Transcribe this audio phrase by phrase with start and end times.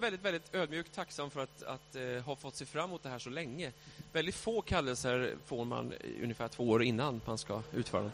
[0.00, 3.18] väldigt, väldigt ödmjukt tacksam för att, att eh, ha fått se fram emot det här
[3.18, 3.72] så länge.
[4.12, 5.92] Väldigt få kallelser får man
[6.22, 8.12] ungefär två år innan man ska utföra dem.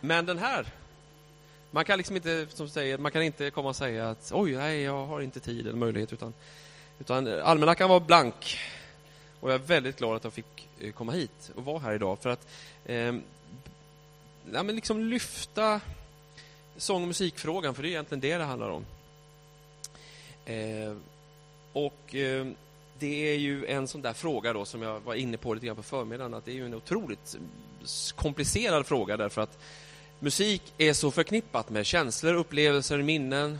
[0.00, 0.66] Men den här,
[1.70, 4.82] man kan liksom inte, som säger, man kan inte komma och säga att oj, nej,
[4.82, 6.34] jag har inte tid eller möjlighet, utan,
[6.98, 8.58] utan almanackan var blank.
[9.40, 12.18] Och jag är väldigt glad att jag fick eh, komma hit och vara här idag
[12.18, 12.48] för att
[12.84, 13.14] eh,
[14.52, 15.80] ja, men liksom lyfta
[16.76, 18.84] sång och musikfrågan, för det är egentligen det det handlar om.
[20.48, 20.92] Eh,
[21.72, 22.46] och eh,
[22.98, 25.76] det är ju en sån där fråga då som jag var inne på lite grann
[25.76, 29.58] på förmiddagen, att det är ju en otroligt eh, komplicerad fråga därför att
[30.18, 33.58] musik är så förknippat med känslor, upplevelser, minnen,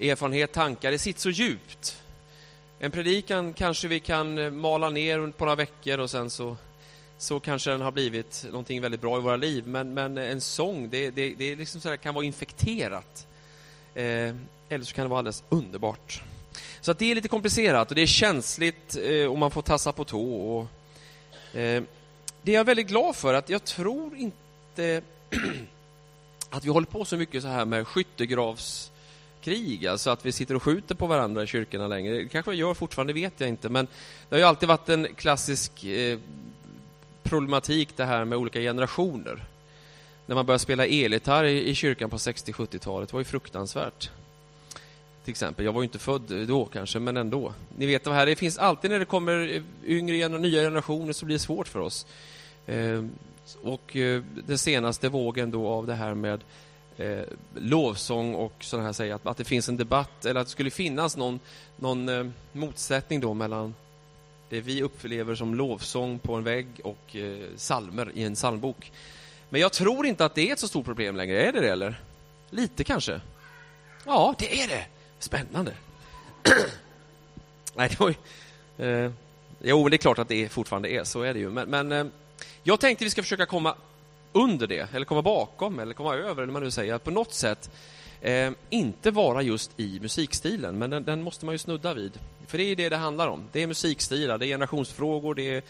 [0.00, 0.90] erfarenhet, tankar.
[0.90, 2.02] Det sitter så djupt.
[2.78, 6.56] En predikan kanske vi kan eh, mala ner på några veckor och sen så,
[7.18, 9.66] så kanske den har blivit någonting väldigt bra i våra liv.
[9.66, 13.26] Men, men en sång, det, det, det liksom så kan vara infekterat.
[13.94, 14.34] Eh,
[14.68, 16.22] eller så kan det vara alldeles underbart.
[16.80, 19.92] Så att det är lite komplicerat och det är känsligt eh, och man får tassa
[19.92, 20.58] på tå.
[20.58, 20.66] Och,
[21.58, 21.82] eh,
[22.42, 25.02] det är jag väldigt glad för, att jag tror inte
[26.50, 30.62] att vi håller på så mycket så här med skyttegravskrig, alltså att vi sitter och
[30.62, 32.14] skjuter på varandra i kyrkorna längre.
[32.14, 33.86] Det kanske vi gör fortfarande, vet jag inte, men
[34.28, 36.18] det har ju alltid varit en klassisk eh,
[37.22, 39.44] problematik det här med olika generationer.
[40.26, 44.10] När man började spela elgitarr i, i kyrkan på 60-70-talet var ju fruktansvärt
[45.28, 45.64] till exempel.
[45.64, 47.52] Jag var ju inte född då kanske, men ändå.
[47.76, 51.26] Ni vet det här, det finns alltid när det kommer yngre och nya generationer så
[51.26, 52.06] blir det svårt för oss.
[52.66, 53.04] Eh,
[53.62, 56.40] och eh, den senaste vågen då av det här med
[56.96, 57.22] eh,
[57.54, 60.70] lovsång och sådana här säger att, att det finns en debatt eller att det skulle
[60.70, 61.40] finnas någon,
[61.76, 63.74] någon eh, motsättning då mellan
[64.48, 68.92] det vi upplever som lovsång på en vägg och eh, salmer i en psalmbok.
[69.48, 71.42] Men jag tror inte att det är ett så stort problem längre.
[71.42, 72.00] Är det det eller?
[72.50, 73.20] Lite kanske?
[74.04, 74.86] Ja, det är det.
[75.18, 75.72] Spännande.
[77.74, 78.14] Nej, det var ju...
[78.86, 79.10] Eh,
[79.62, 81.50] jo, det är klart att det fortfarande är, så är det ju.
[81.50, 82.06] Men, men eh,
[82.62, 83.74] jag tänkte vi ska försöka komma
[84.32, 87.34] under det, eller komma bakom, eller komma över, eller man nu säger, att på något
[87.34, 87.70] sätt
[88.20, 92.18] eh, inte vara just i musikstilen, men den, den, måste man ju snudda vid.
[92.46, 93.44] För det är det det handlar om.
[93.52, 95.62] Det är musikstilar, det är generationsfrågor, det är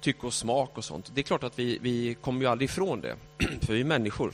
[0.00, 1.10] tycke och smak och sånt.
[1.14, 3.16] Det är klart att vi, vi kommer ju aldrig ifrån det,
[3.66, 4.32] för vi är människor.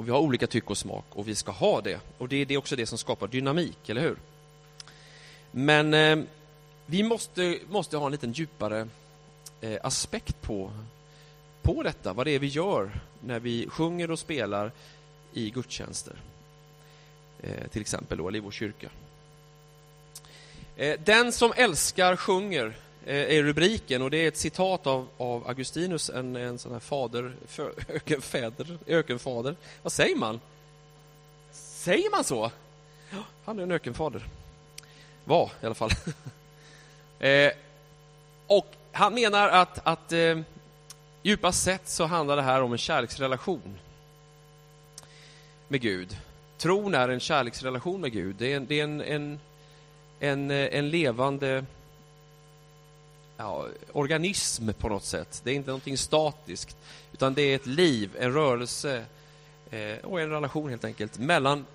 [0.00, 2.00] Och vi har olika tycke och smak och vi ska ha det.
[2.18, 4.16] Och det är det också det som skapar dynamik, eller hur?
[5.50, 6.18] Men eh,
[6.86, 8.88] vi måste, måste ha en liten djupare
[9.60, 10.72] eh, aspekt på,
[11.62, 14.72] på detta, vad det är vi gör när vi sjunger och spelar
[15.32, 16.16] i gudstjänster.
[17.42, 18.88] Eh, till exempel då, eller i vår kyrka.
[20.76, 25.48] Eh, den som älskar sjunger Eh, är rubriken och det är ett citat av, av
[25.48, 29.56] Augustinus, en, en sån här fader, för, ökenfäder, ökenfader.
[29.82, 30.40] Vad säger man?
[31.52, 32.50] Säger man så?
[33.44, 34.26] Han är en ökenfader.
[35.24, 35.90] Var i alla fall.
[37.18, 37.52] eh,
[38.46, 40.40] och han menar att, att eh,
[41.22, 43.78] djupast sett så handlar det här om en kärleksrelation
[45.68, 46.16] med Gud.
[46.58, 48.36] Tron är en kärleksrelation med Gud.
[48.38, 49.40] Det är en, det är en, en,
[50.20, 51.64] en, eh, en levande
[53.40, 55.40] ja, organism på något sätt.
[55.44, 56.76] Det är inte någonting statiskt,
[57.12, 59.04] utan det är ett liv, en rörelse
[59.70, 61.66] eh, och en relation helt enkelt mellan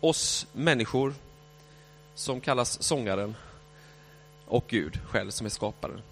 [0.00, 1.14] oss människor
[2.14, 3.36] som kallas sångaren
[4.46, 6.02] och Gud själv som är skaparen.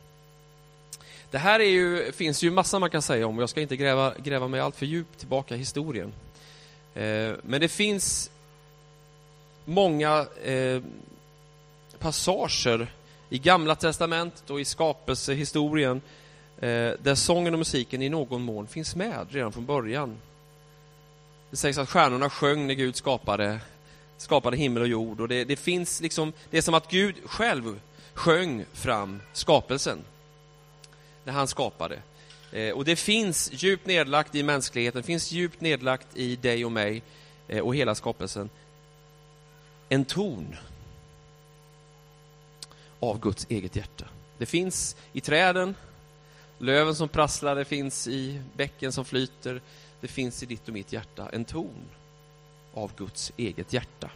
[1.30, 3.76] Det här är ju, finns ju massa man kan säga om och jag ska inte
[3.76, 6.12] gräva, gräva mig allt för djupt tillbaka i historien.
[6.94, 8.30] Eh, men det finns
[9.64, 10.82] många eh,
[11.98, 12.92] passager
[13.30, 16.00] i Gamla testamentet och i skapelsehistorien
[16.58, 20.16] eh, där sången och musiken i någon mån finns med redan från början.
[21.50, 23.60] Det sägs att stjärnorna sjöng när Gud skapade,
[24.16, 27.80] skapade himmel och jord och det, det finns liksom, det är som att Gud själv
[28.14, 29.98] sjöng fram skapelsen
[31.24, 31.98] när han skapade.
[32.52, 36.72] Eh, och det finns djupt nedlagt i mänskligheten, det finns djupt nedlagt i dig och
[36.72, 37.02] mig
[37.48, 38.50] eh, och hela skapelsen.
[39.88, 40.56] En ton
[43.00, 44.04] av Guds eget hjärta.
[44.38, 45.74] Det finns i träden,
[46.58, 49.60] löven som prasslar, det finns i bäcken som flyter,
[50.00, 51.88] det finns i ditt och mitt hjärta en ton
[52.74, 54.10] av Guds eget hjärta.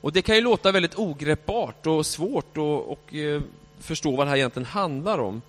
[0.00, 3.42] Och Det kan ju låta väldigt ogreppbart och svårt att och, eh,
[3.78, 5.42] förstå vad det här egentligen handlar om.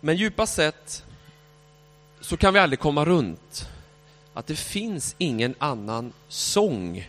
[0.00, 1.04] Men djupast sett
[2.20, 3.68] så kan vi aldrig komma runt
[4.34, 7.08] att det finns ingen annan sång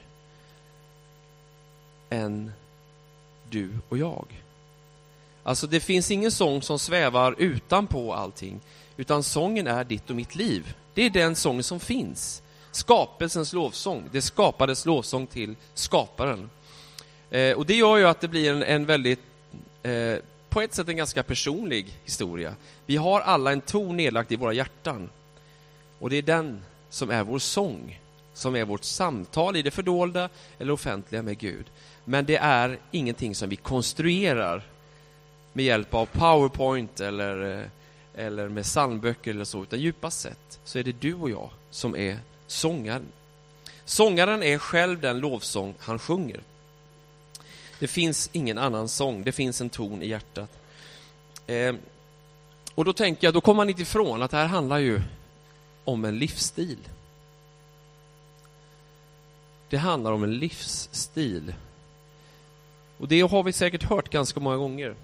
[2.09, 2.51] än
[3.53, 4.25] du och jag.
[5.43, 8.59] Alltså det finns ingen sång som svävar utanpå allting,
[8.97, 10.73] utan sången är ditt och mitt liv.
[10.93, 12.41] Det är den sång som finns.
[12.71, 14.09] skapelsens lovsång.
[14.11, 16.49] Det skapades lovsång till skaparen.
[17.29, 19.19] Eh, och det gör ju att det blir en, en väldigt,
[19.83, 20.15] eh,
[20.49, 22.55] på ett sätt en ganska personlig historia.
[22.85, 25.09] Vi har alla en ton nedlagt i våra hjärtan.
[25.99, 27.99] Och det är den som är vår sång,
[28.33, 30.29] som är vårt samtal i det fördolda
[30.59, 31.65] eller offentliga med Gud.
[32.05, 34.63] Men det är ingenting som vi konstruerar
[35.53, 37.67] med hjälp av Powerpoint eller, eh,
[38.15, 41.95] eller med psalmböcker eller så, utan djupast sett så är det du och jag som
[41.95, 42.17] är
[42.47, 43.05] sångaren.
[43.85, 46.39] Sångaren är själv den lovsång han sjunger.
[47.79, 50.49] Det finns ingen annan sång, det finns en ton i hjärtat.
[51.47, 51.75] Eh,
[52.75, 55.01] och då tänker jag, då kommer man inte ifrån att det här handlar ju
[55.83, 56.77] om en livsstil.
[59.69, 61.53] Det handlar om en livsstil.
[63.03, 64.95] Och det har vi säkert hört ganska många gånger.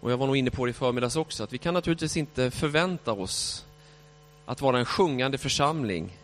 [0.00, 2.50] Och jag var nog inne på det i förmiddags också, att vi kan naturligtvis inte
[2.50, 3.66] förvänta oss
[4.46, 6.18] att vara en sjungande församling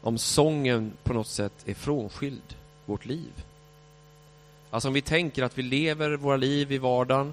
[0.00, 2.56] om sången på något sätt är frånskild
[2.86, 3.44] vårt liv.
[4.70, 7.32] Alltså om vi tänker att vi lever våra liv i vardagen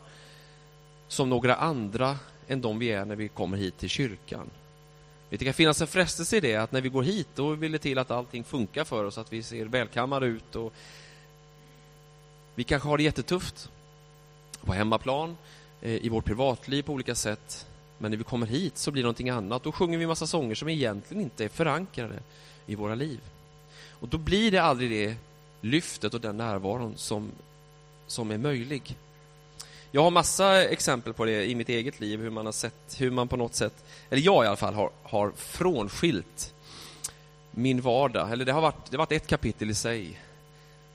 [1.07, 2.17] som några andra
[2.47, 4.49] än de vi är när vi kommer hit till kyrkan.
[5.29, 7.79] Det kan finnas en frestelse i det, att när vi går hit, då vill det
[7.79, 10.73] till att allting funkar för oss, att vi ser välkammade ut och
[12.57, 13.69] vi kanske har det jättetufft
[14.61, 15.37] på hemmaplan,
[15.81, 17.67] eh, i vårt privatliv på olika sätt.
[17.97, 19.63] Men när vi kommer hit så blir det någonting annat.
[19.63, 22.19] Då sjunger vi massa sånger som egentligen inte är förankrade
[22.65, 23.19] i våra liv.
[23.89, 25.15] Och då blir det aldrig det
[25.61, 27.31] lyftet och den närvaron som,
[28.07, 28.97] som är möjlig.
[29.91, 33.11] Jag har massa exempel på det i mitt eget liv, hur man har sett, hur
[33.11, 36.53] man på något sätt, eller jag i alla fall, har, har frånskilt
[37.51, 38.31] min vardag.
[38.31, 40.19] Eller det har varit, det har varit ett kapitel i sig.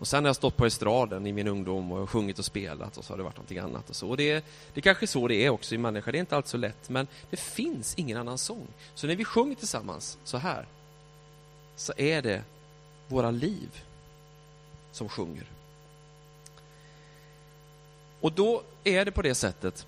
[0.02, 3.04] Och sen har jag stått på estraden i min ungdom och sjungit och spelat och
[3.04, 3.90] så har det varit någonting annat.
[3.90, 4.08] Och så.
[4.08, 4.32] Och det,
[4.74, 6.88] det är kanske så det är också i människa, det är inte alltid så lätt,
[6.88, 8.66] men det finns ingen annan sång.
[8.94, 10.66] Så när vi sjunger tillsammans så här,
[11.76, 12.42] så är det
[13.08, 13.84] våra liv
[14.92, 15.46] som sjunger.
[18.20, 19.86] Och då är det på det sättet,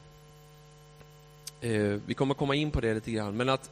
[1.61, 3.71] eh, vi kommer komma in på det lite grann, men att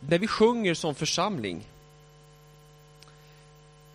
[0.00, 1.66] när vi sjunger som församling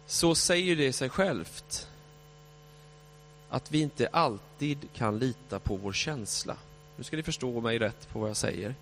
[0.07, 1.87] så säger det sig självt
[3.49, 6.57] att vi inte alltid kan lita på vår känsla.
[6.97, 8.75] Nu ska ni förstå mig rätt på vad jag säger.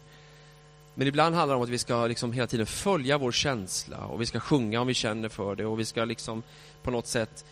[0.96, 4.22] Men ibland handlar det om att vi ska liksom hela tiden följa vår känsla och
[4.22, 6.44] vi ska sjunga om vi känner för det och vi ska liksom
[6.82, 7.46] på något sätt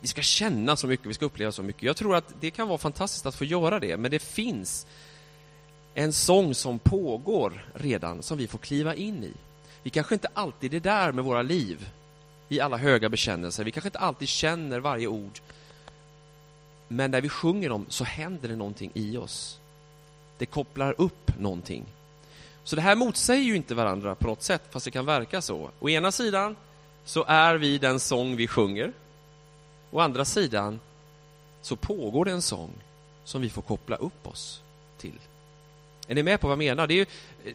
[0.00, 1.82] vi ska känna så mycket, vi ska uppleva så mycket.
[1.82, 4.86] Jag tror att det kan vara fantastiskt att få göra det, men det finns
[5.94, 9.32] en sång som pågår redan, som vi får kliva in i.
[9.82, 11.88] Vi kanske inte alltid är där med våra liv
[12.48, 13.64] i alla höga bekännelser.
[13.64, 15.40] Vi kanske inte alltid känner varje ord.
[16.88, 19.58] Men när vi sjunger dem så händer det någonting i oss.
[20.38, 21.84] Det kopplar upp någonting.
[22.64, 25.70] Så det här motsäger ju inte varandra på något sätt, fast det kan verka så.
[25.80, 26.56] Å ena sidan
[27.04, 28.92] så är vi den sång vi sjunger.
[29.90, 30.80] Å andra sidan
[31.62, 32.70] så pågår det en sång
[33.24, 34.62] som vi får koppla upp oss
[34.98, 35.18] till.
[36.08, 36.86] Är ni med på vad jag menar?
[36.86, 37.06] Det, är,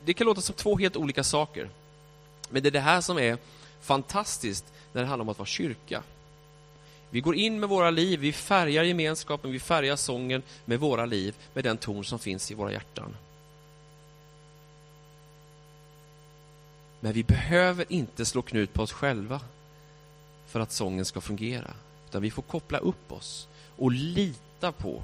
[0.05, 1.69] det kan låta som två helt olika saker.
[2.49, 3.37] Men det är det här som är
[3.81, 6.03] fantastiskt när det handlar om att vara kyrka.
[7.09, 11.35] Vi går in med våra liv, vi färgar gemenskapen, vi färgar sången med våra liv,
[11.53, 13.15] med den ton som finns i våra hjärtan.
[16.99, 19.41] Men vi behöver inte slå knut på oss själva
[20.47, 21.73] för att sången ska fungera.
[22.09, 25.03] Utan vi får koppla upp oss och lita på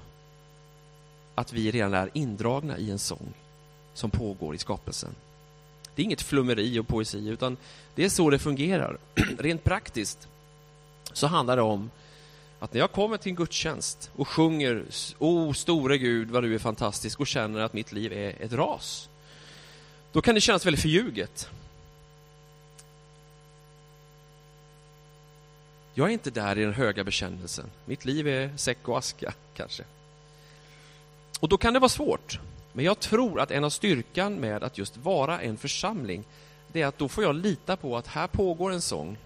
[1.35, 3.33] att vi redan är indragna i en sång
[3.93, 5.15] som pågår i skapelsen.
[5.99, 7.57] Det är inget flummeri och poesi, utan
[7.95, 8.97] det är så det fungerar.
[9.39, 10.27] Rent praktiskt
[11.13, 11.91] så handlar det om
[12.59, 14.85] att när jag kommer till en gudstjänst och sjunger
[15.17, 19.09] O store Gud, vad du är fantastisk och känner att mitt liv är ett ras,
[20.11, 21.49] då kan det kännas väldigt förljuget.
[25.93, 27.65] Jag är inte där i den höga bekännelsen.
[27.85, 29.83] Mitt liv är säck och aska, kanske.
[31.39, 32.39] Och då kan det vara svårt.
[32.73, 36.23] Men jag tror att en av styrkan med att just vara en församling,
[36.71, 39.17] det är att då får jag lita på att här pågår en sång.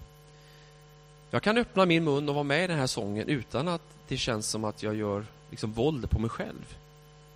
[1.29, 4.17] Jag kan öppna min mun och vara med i den här sången utan att det
[4.17, 6.77] känns som att jag gör liksom våld på mig själv.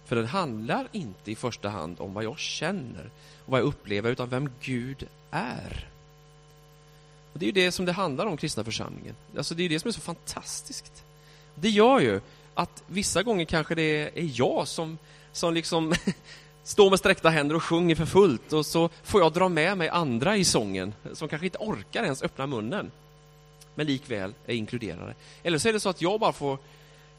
[0.06, 3.10] För den handlar inte i första hand om vad jag känner
[3.46, 5.90] och vad jag upplever, utan vem Gud är.
[7.34, 9.16] Och Det är ju det som det handlar om, kristna församlingen.
[9.38, 11.04] Alltså det är det som är så fantastiskt.
[11.56, 12.22] Det gör ju
[12.54, 14.98] att vissa gånger kanske det är jag som
[15.38, 15.94] som liksom
[16.64, 19.90] står med sträckta händer och sjunger för fullt och så får jag dra med mig
[19.90, 22.92] andra i sången som kanske inte orkar ens öppna munnen
[23.76, 25.14] men likväl är inkluderade.
[25.44, 26.58] Eller så är det så att jag bara får,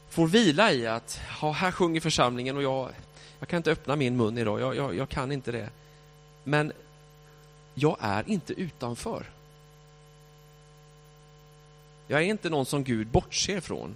[0.09, 2.89] får vila i att ja, här sjunger församlingen och jag,
[3.39, 5.69] jag kan inte öppna min mun idag, jag, jag, jag kan inte det.
[6.43, 6.71] men
[7.73, 9.25] jag är inte utanför.
[12.07, 13.95] Jag är inte någon som Gud bortser från.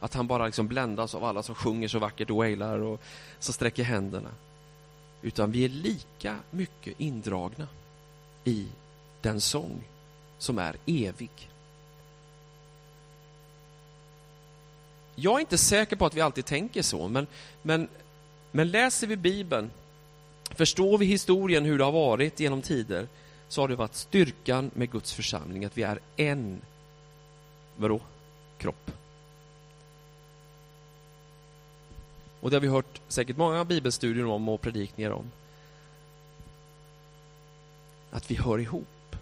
[0.00, 3.00] Att han bara liksom bländas av alla som sjunger så vackert och wailar och
[3.38, 4.30] som sträcker händerna.
[5.22, 7.68] Utan vi är lika mycket indragna
[8.44, 8.66] i
[9.20, 9.84] den sång
[10.38, 11.50] som är evig.
[15.14, 17.26] Jag är inte säker på att vi alltid tänker så, men,
[17.62, 17.88] men,
[18.52, 19.70] men läser vi Bibeln,
[20.50, 23.08] förstår vi historien hur det har varit genom tider,
[23.48, 26.60] så har det varit styrkan med Guds församling, att vi är en,
[27.76, 28.00] vadå,
[28.58, 28.90] kropp.
[32.46, 35.30] Och det har vi hört säkert många bibelstudier om och predikningar om.
[38.10, 39.16] Att vi hör ihop.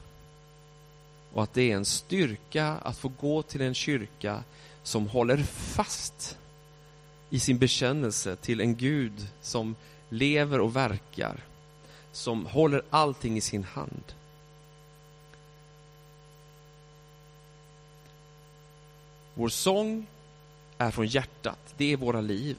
[1.32, 4.44] Och att det är en styrka att få gå till en kyrka
[4.82, 6.38] som håller fast
[7.30, 9.76] i sin bekännelse till en Gud som
[10.08, 11.40] lever och verkar,
[12.12, 14.14] som håller allting i sin hand.
[19.34, 20.06] Vår sång
[20.78, 22.56] är från hjärtat, det är våra liv.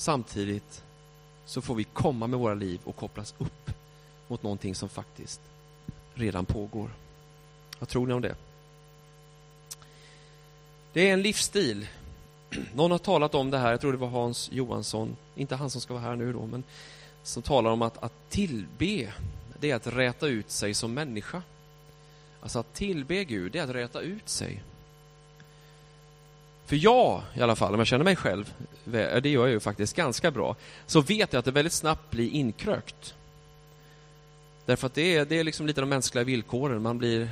[0.00, 0.84] Samtidigt
[1.44, 3.70] så får vi komma med våra liv och kopplas upp
[4.28, 5.40] mot någonting som faktiskt
[6.14, 6.90] redan pågår.
[7.78, 8.36] Vad tror ni om det?
[10.92, 11.86] Det är en livsstil.
[12.74, 15.80] Någon har talat om det här, jag tror det var Hans Johansson, inte han som
[15.80, 16.62] ska vara här nu då, men
[17.22, 19.12] som talar om att, att tillbe,
[19.58, 21.42] det är att räta ut sig som människa.
[22.40, 24.62] Alltså att tillbe Gud, det är att räta ut sig.
[26.70, 29.96] För jag, i alla fall, om jag känner mig själv, det gör jag ju faktiskt
[29.96, 33.14] ganska bra, så vet jag att det väldigt snabbt blir inkrökt.
[34.66, 36.82] Därför att det är, det är liksom lite de mänskliga villkoren.
[36.82, 37.28] Man blir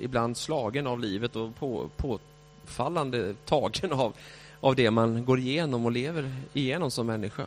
[0.00, 4.12] ibland slagen av livet och på, påfallande tagen av,
[4.60, 7.46] av det man går igenom och lever igenom som människa.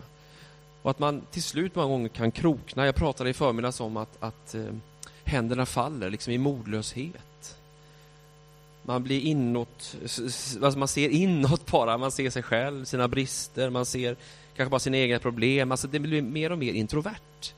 [0.81, 2.85] Och att man till slut många gånger kan krokna.
[2.85, 4.65] Jag pratade i förmiddags om att, att eh,
[5.23, 7.34] händerna faller liksom i modlöshet.
[8.87, 9.95] Man blir inåt,
[10.61, 14.15] alltså man ser inåt bara, man ser sig själv, sina brister, man ser
[14.55, 15.71] kanske bara sina egna problem.
[15.71, 17.53] Alltså det blir mer och mer introvert.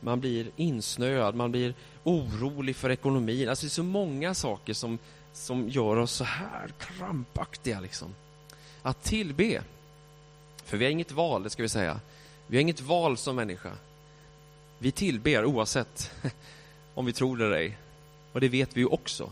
[0.00, 3.48] Man blir insnöad, man blir orolig för ekonomin.
[3.48, 4.98] Alltså det är så många saker som,
[5.32, 7.80] som gör oss så här krampaktiga.
[7.80, 8.14] Liksom.
[8.82, 9.62] Att tillbe,
[10.64, 12.00] för vi har inget val, det ska vi säga.
[12.46, 13.72] Vi har inget val som människa.
[14.78, 16.10] Vi tillber oavsett
[16.94, 17.78] om vi tror det eller ej.
[18.32, 19.30] Och det vet vi ju också.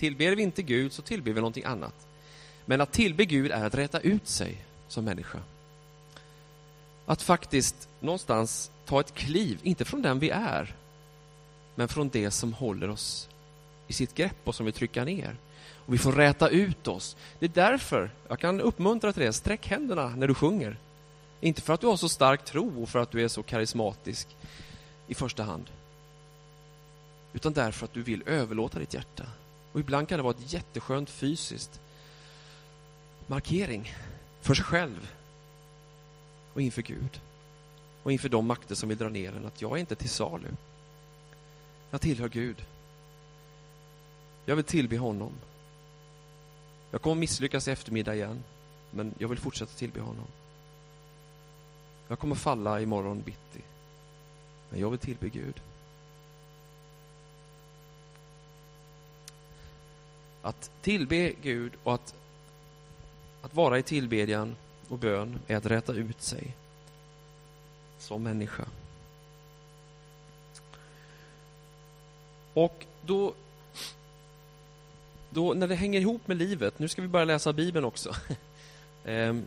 [0.00, 1.94] Tillber vi inte Gud så tillber vi någonting annat.
[2.64, 4.56] Men att tillbe Gud är att rätta ut sig
[4.88, 5.38] som människa.
[7.06, 10.74] Att faktiskt någonstans ta ett kliv, inte från den vi är,
[11.74, 13.28] men från det som håller oss
[13.86, 15.36] i sitt grepp och som vill trycka ner.
[15.86, 17.16] Och vi får räta ut oss.
[17.38, 19.32] Det är därför jag kan uppmuntra till det.
[19.32, 20.76] Sträck händerna när du sjunger.
[21.40, 24.28] Inte för att du har så stark tro och för att du är så karismatisk
[25.06, 25.70] i första hand.
[27.32, 29.26] Utan därför att du vill överlåta ditt hjärta
[29.72, 31.80] och ibland kan det vara ett jätteskönt fysiskt
[33.26, 33.94] markering
[34.40, 35.10] för sig själv
[36.54, 37.20] och inför Gud
[38.02, 40.48] och inför de makter som vill dra ner en att jag är inte till salu.
[41.90, 42.64] Jag tillhör Gud.
[44.44, 45.32] Jag vill tillbe honom.
[46.90, 48.42] Jag kommer misslyckas i eftermiddag igen,
[48.90, 50.26] men jag vill fortsätta tillbe honom.
[52.08, 53.60] Jag kommer falla imorgon bitti,
[54.70, 55.60] men jag vill tillbe Gud.
[60.42, 62.14] Att tillbe Gud och att,
[63.42, 64.56] att vara i tillbedjan
[64.88, 66.54] och bön är att räta ut sig
[67.98, 68.64] som människa.
[72.54, 73.34] Och då,
[75.30, 78.14] då, när det hänger ihop med livet, nu ska vi börja läsa Bibeln också,
[79.04, 79.44] ehm,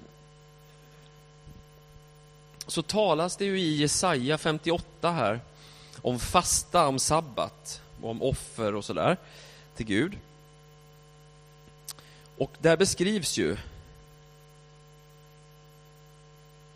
[2.68, 5.40] så talas det ju i Jesaja 58 här
[6.02, 9.18] om fasta, om sabbat, om offer och sådär
[9.76, 10.18] till Gud.
[12.38, 13.58] Och där beskrivs ju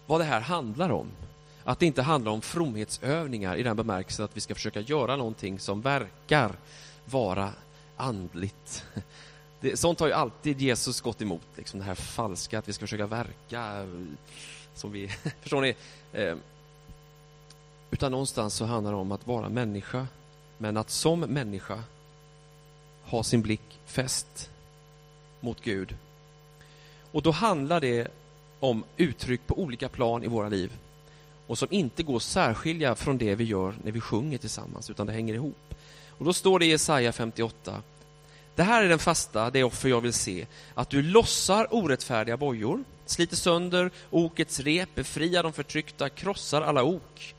[0.05, 1.07] vad det här handlar om.
[1.63, 5.59] Att det inte handlar om fromhetsövningar i den bemärkelsen att vi ska försöka göra någonting
[5.59, 6.55] som verkar
[7.05, 7.53] vara
[7.97, 8.85] andligt.
[9.59, 12.83] Det, sånt har ju alltid Jesus gått emot, liksom det här falska, att vi ska
[12.83, 13.87] försöka verka
[14.73, 15.07] som vi...
[15.41, 15.75] Förstår ni?
[16.13, 16.35] Eh,
[17.91, 20.07] utan någonstans så handlar det om att vara människa,
[20.57, 21.83] men att som människa
[23.03, 24.49] ha sin blick fäst
[25.39, 25.95] mot Gud.
[27.11, 28.07] Och då handlar det
[28.59, 30.71] om uttryck på olika plan i våra liv
[31.47, 35.07] och som inte går att särskilja från det vi gör när vi sjunger tillsammans, utan
[35.07, 35.73] det hänger ihop.
[36.09, 37.81] Och då står det i Jesaja 58.
[38.55, 42.83] Det här är den fasta, det offer jag vill se, att du lossar orättfärdiga bojor,
[43.05, 47.35] sliter sönder okets rep, befriar de förtryckta, krossar alla ok.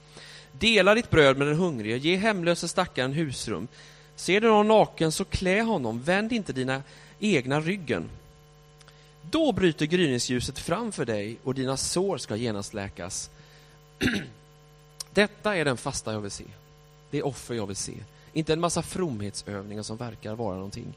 [0.53, 3.69] Dela ditt bröd med den hungrige, ge hemlöse stackaren husrum.
[4.17, 6.83] Ser du någon naken, så klä honom, vänd inte dina
[7.21, 8.11] egna ryggen.
[9.31, 13.31] Då bryter gryningsljuset fram för dig och dina sår ska genast läkas.
[15.13, 16.45] Detta är den fasta jag vill se.
[17.11, 17.95] Det är offer jag vill se.
[18.33, 20.95] Inte en massa fromhetsövningar som verkar vara någonting.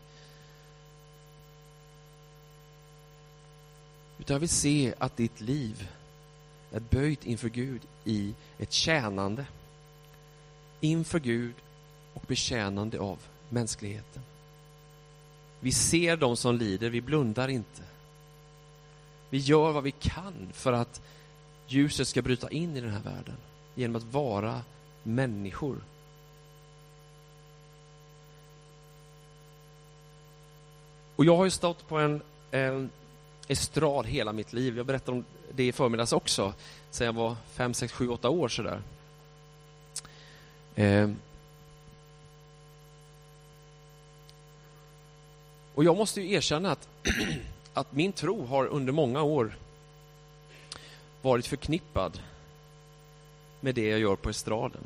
[4.19, 5.87] Utan jag vill se att ditt liv
[6.71, 9.45] är böjt inför Gud i ett tjänande.
[10.79, 11.53] Inför Gud
[12.13, 14.21] och betjänande av mänskligheten.
[15.63, 17.82] Vi ser de som lider, vi blundar inte.
[19.30, 21.01] Vi gör vad vi kan för att
[21.68, 23.36] ljuset ska bryta in i den här världen
[23.75, 24.62] genom att vara
[25.03, 25.77] människor.
[31.15, 32.89] Och jag har ju stått på en, en
[33.48, 34.77] estrad hela mitt liv.
[34.77, 36.53] Jag berättade om det i förmiddags också,
[36.89, 38.82] sen jag var fem, sex, sju, åtta år sådär.
[40.75, 41.10] Eh.
[45.75, 46.87] Och jag måste ju erkänna att,
[47.73, 49.57] att min tro har under många år
[51.21, 52.19] varit förknippad
[53.59, 54.83] med det jag gör på estraden.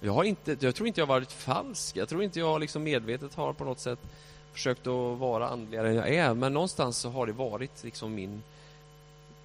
[0.00, 1.96] Jag, har inte, jag tror inte jag har varit falsk.
[1.96, 3.98] Jag tror inte jag liksom medvetet har på något sätt
[4.52, 6.34] försökt att vara andligare än jag är.
[6.34, 8.42] Men någonstans så har det varit liksom min...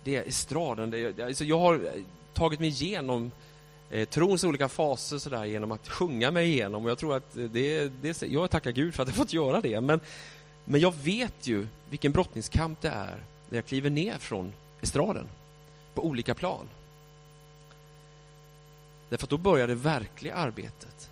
[0.03, 0.89] Det är estraden.
[0.89, 1.91] Det, alltså jag har
[2.33, 3.31] tagit mig igenom
[3.91, 6.86] eh, trons olika faser så där, genom att sjunga mig igenom.
[6.86, 9.62] Och jag tror att eh, det, det, jag tackar Gud för att jag fått göra
[9.62, 9.81] det.
[9.81, 10.00] Men,
[10.65, 15.27] men jag vet ju vilken brottningskamp det är när jag kliver ner från estraden
[15.93, 16.67] på olika plan.
[19.10, 21.10] Därför att då börjar det verkliga arbetet.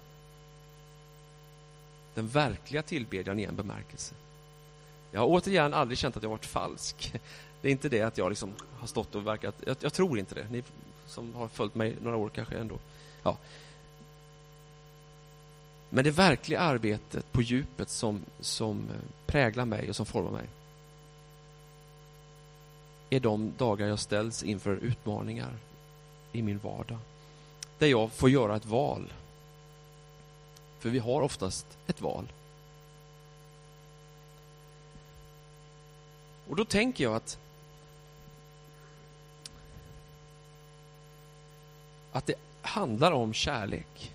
[2.13, 4.15] Den verkliga tillbedjan i en bemärkelse.
[5.11, 7.13] Jag har återigen aldrig känt att jag varit falsk.
[7.61, 9.55] Det är inte det att jag liksom har stått och verkat...
[9.65, 10.47] Jag, jag, tror inte det.
[10.51, 10.63] Ni
[11.09, 12.79] som har följt mig några år kanske ändå.
[13.23, 13.37] Ja.
[15.89, 18.87] Men det verkliga arbetet på djupet som, som
[19.25, 20.47] präglar mig och som formar mig
[23.09, 25.57] är de dagar jag ställs inför utmaningar
[26.31, 26.99] i min vardag.
[27.77, 29.13] Där jag får göra ett val.
[30.79, 32.31] För vi har oftast ett val.
[36.49, 37.39] Och då tänker jag att
[42.19, 44.13] att det handlar om kärlek.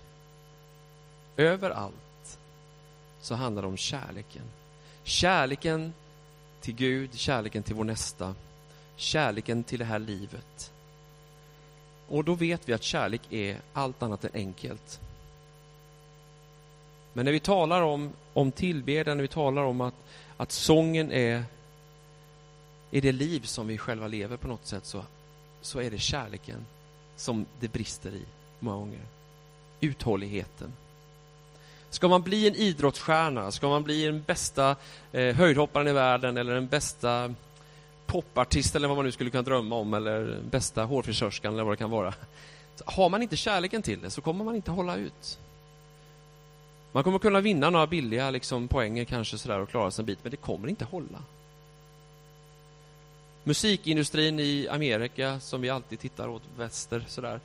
[1.37, 2.39] Överallt
[3.21, 4.43] så handlar det om kärleken.
[5.03, 5.93] Kärleken
[6.61, 8.35] till Gud, kärleken till vår nästa
[8.95, 10.71] kärleken till det här livet.
[12.07, 14.99] Och då vet vi att kärlek är allt annat än enkelt.
[17.13, 19.95] Men när vi talar om, om tillbedjan, när vi talar om att,
[20.37, 21.43] att sången är,
[22.91, 25.03] är det liv som vi själva lever på något sätt, så,
[25.61, 26.65] så är det kärleken
[27.15, 28.21] som det brister i
[28.59, 29.01] många gånger.
[29.79, 30.73] Uthålligheten.
[31.89, 34.75] Ska man bli en idrottsstjärna, ska man bli den bästa
[35.11, 37.33] eh, höjdhopparen i världen eller den bästa
[38.05, 41.77] popartist eller vad man nu skulle kunna drömma om eller bästa hårfrisörskan eller vad det
[41.77, 42.13] kan vara.
[42.75, 45.39] Så har man inte kärleken till det så kommer man inte hålla ut.
[46.91, 50.19] Man kommer kunna vinna några billiga liksom, poänger kanske sådär och klara sig en bit,
[50.23, 51.23] men det kommer inte hålla.
[53.47, 57.39] Musikindustrin i Amerika, som vi alltid tittar åt väster, sådär,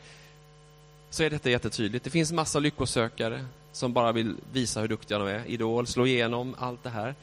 [1.10, 2.04] så är detta jättetydligt.
[2.04, 5.46] Det finns massa lyckosökare som bara vill visa hur duktiga de är.
[5.46, 7.14] Idol, slå igenom, allt det här.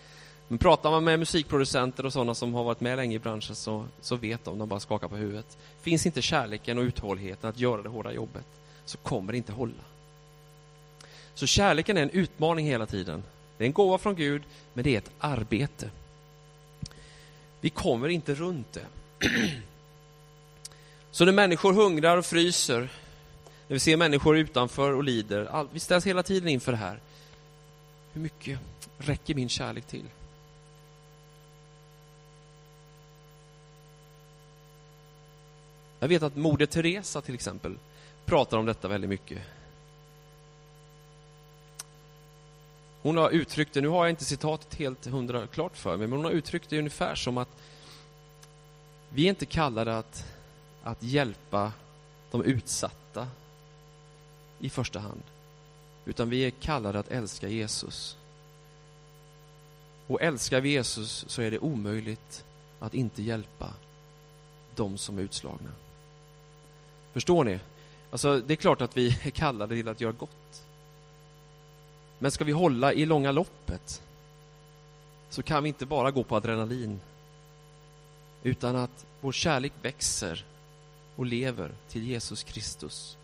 [0.47, 3.85] Men pratar man med musikproducenter och sådana som har varit med länge i branschen så,
[4.01, 5.57] så vet de, de bara skakar på huvudet.
[5.81, 8.45] Finns inte kärleken och uthålligheten att göra det hårda jobbet
[8.85, 9.83] så kommer det inte hålla.
[11.33, 13.23] Så kärleken är en utmaning hela tiden.
[13.57, 14.41] Det är en gåva från Gud,
[14.73, 15.89] men det är ett arbete.
[17.61, 18.85] Vi kommer inte runt det.
[21.11, 22.79] Så när människor hungrar och fryser,
[23.67, 26.99] när vi ser människor utanför och lider, vi ställs hela tiden inför det här.
[28.13, 28.59] Hur mycket
[28.97, 30.05] räcker min kärlek till?
[35.99, 37.77] Jag vet att Moder Teresa till exempel
[38.25, 39.41] pratar om detta väldigt mycket.
[43.07, 46.17] Hon har uttryckt det, nu har jag inte citatet helt hundra klart för mig, men
[46.17, 47.49] hon har uttryckt det ungefär som att
[49.09, 50.25] vi är inte kallade att,
[50.83, 51.71] att hjälpa
[52.31, 53.27] de utsatta
[54.59, 55.21] i första hand,
[56.05, 58.17] utan vi är kallade att älska Jesus.
[60.07, 62.45] Och älskar vi Jesus så är det omöjligt
[62.79, 63.73] att inte hjälpa
[64.75, 65.71] de som är utslagna.
[67.13, 67.59] Förstår ni?
[68.11, 70.66] Alltså, det är klart att vi är kallade till att göra gott.
[72.19, 74.01] Men ska vi hålla i långa loppet
[75.29, 76.99] så kan vi inte bara gå på adrenalin
[78.43, 80.45] utan att vår kärlek växer
[81.15, 83.17] och lever till Jesus Kristus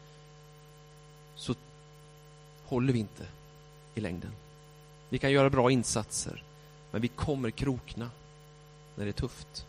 [1.36, 1.56] så
[2.66, 3.28] håller vi inte
[3.96, 4.32] i längden.
[5.10, 6.44] Vi kan göra bra insatser,
[6.92, 8.10] men vi kommer krokna
[8.96, 9.66] när det är tufft.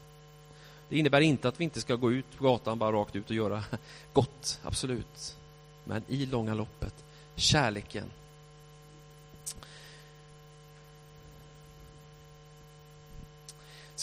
[0.89, 3.37] Det innebär inte att vi inte ska gå ut på gatan bara rakt ut och
[3.37, 3.65] göra
[4.13, 5.37] gott, absolut.
[5.85, 7.05] Men i långa loppet,
[7.37, 8.11] kärleken.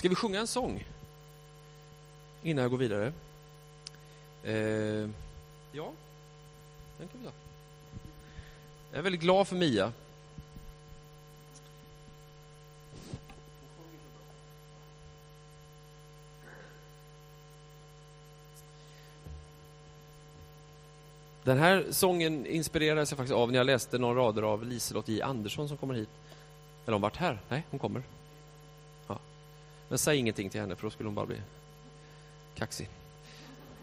[0.02, 0.84] Ska vi sjunga en sång?
[2.44, 3.14] Innan jag går vidare.
[4.44, 5.10] Eh,
[5.72, 5.92] ja,
[6.98, 7.32] den kan vi ta.
[8.92, 9.94] Jag är väldigt glad för Mia.
[21.44, 25.22] Den här sången inspirerades jag faktiskt av när jag läste några rader av Liselott J
[25.22, 26.10] Andersson som kommer hit.
[26.86, 27.40] Eller har hon varit här?
[27.50, 28.04] Nej, hon kommer.
[29.92, 31.42] Men säg ingenting till henne för då skulle hon bara bli
[32.56, 32.90] kaxig.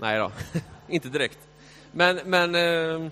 [0.01, 0.33] Nej då,
[0.89, 1.39] inte direkt.
[1.93, 2.55] Men, men...
[2.55, 3.11] Eh...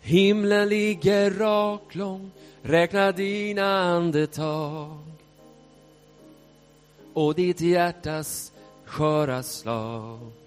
[0.00, 2.30] Himlen ligger rak lång,
[2.62, 4.98] räkna dina andetag
[7.12, 8.52] och ditt hjärtas
[8.84, 10.41] sköra slag.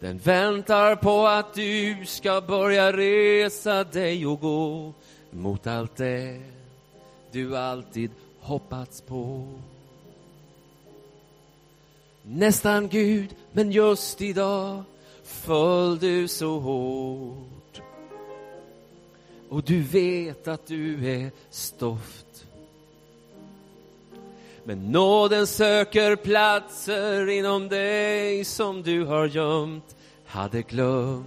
[0.00, 4.92] Den väntar på att du ska börja resa dig och gå
[5.30, 6.40] mot allt det
[7.32, 9.46] du alltid hoppats på.
[12.22, 14.82] Nästan Gud, men just idag
[15.24, 17.82] föll du så hårt
[19.48, 22.25] och du vet att du är stoft.
[24.68, 31.26] Men nåden söker platser inom dig som du har gömt, hade glömt.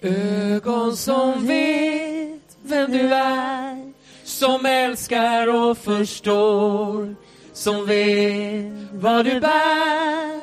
[0.00, 3.92] Ögon som vet vem du är,
[4.24, 7.14] som älskar och förstår,
[7.52, 10.40] som vet vad du bär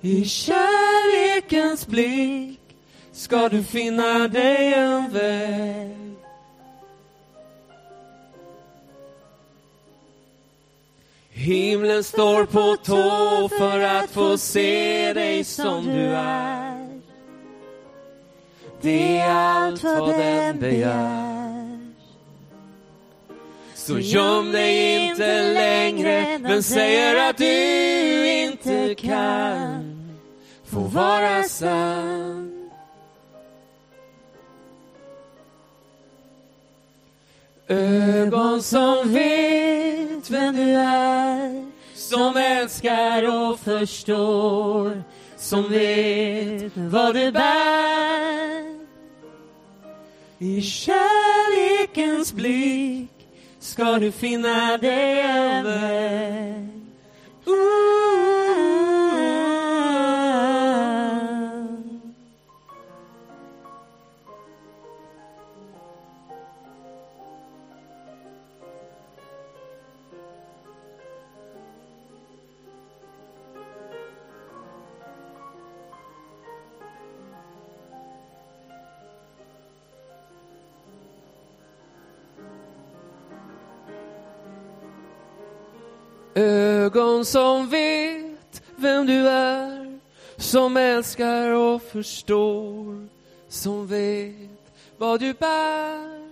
[0.00, 2.57] i kärlekens blick
[3.18, 5.96] ska du finna dig en väg.
[11.30, 17.00] Himlen står på tå för att få se dig som du är.
[18.80, 21.78] Det är allt vad den begär.
[23.74, 30.14] Så göm dig inte längre, men säger att du inte kan
[30.64, 32.57] få vara sann.
[37.70, 45.02] Ögon som vet vem du är, som älskar och förstår,
[45.36, 48.78] som vet vad du bär.
[50.38, 53.10] I kärlekens blick
[53.60, 56.68] ska du finna dig en väg.
[86.38, 89.98] Ögon som vet vem du är,
[90.36, 93.08] som älskar och förstår,
[93.48, 96.28] som vet vad du bär.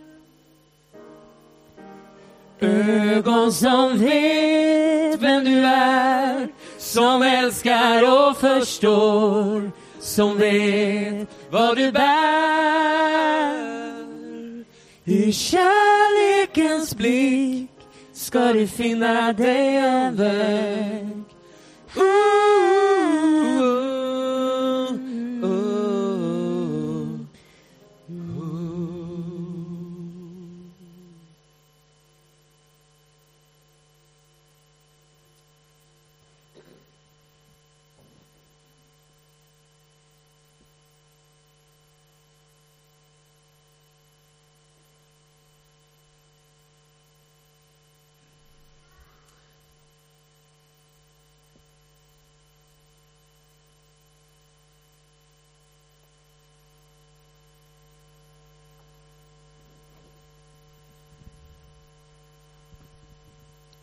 [2.60, 12.06] Ögon som vet vem du är, som älskar och förstår, som vet vad du bär.
[15.04, 17.75] I kärlekens blick
[18.26, 21.24] ska du finna dig en väg.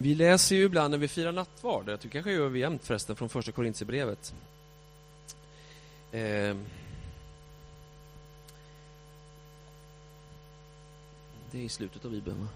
[0.04, 3.16] Vi läser ju ibland när vi firar nattvard, jag tycker kanske gör vi jämt förresten,
[3.16, 4.34] från första Korintierbrevet.
[6.12, 6.56] Eh,
[11.52, 12.48] det är i slutet av Bibeln, va?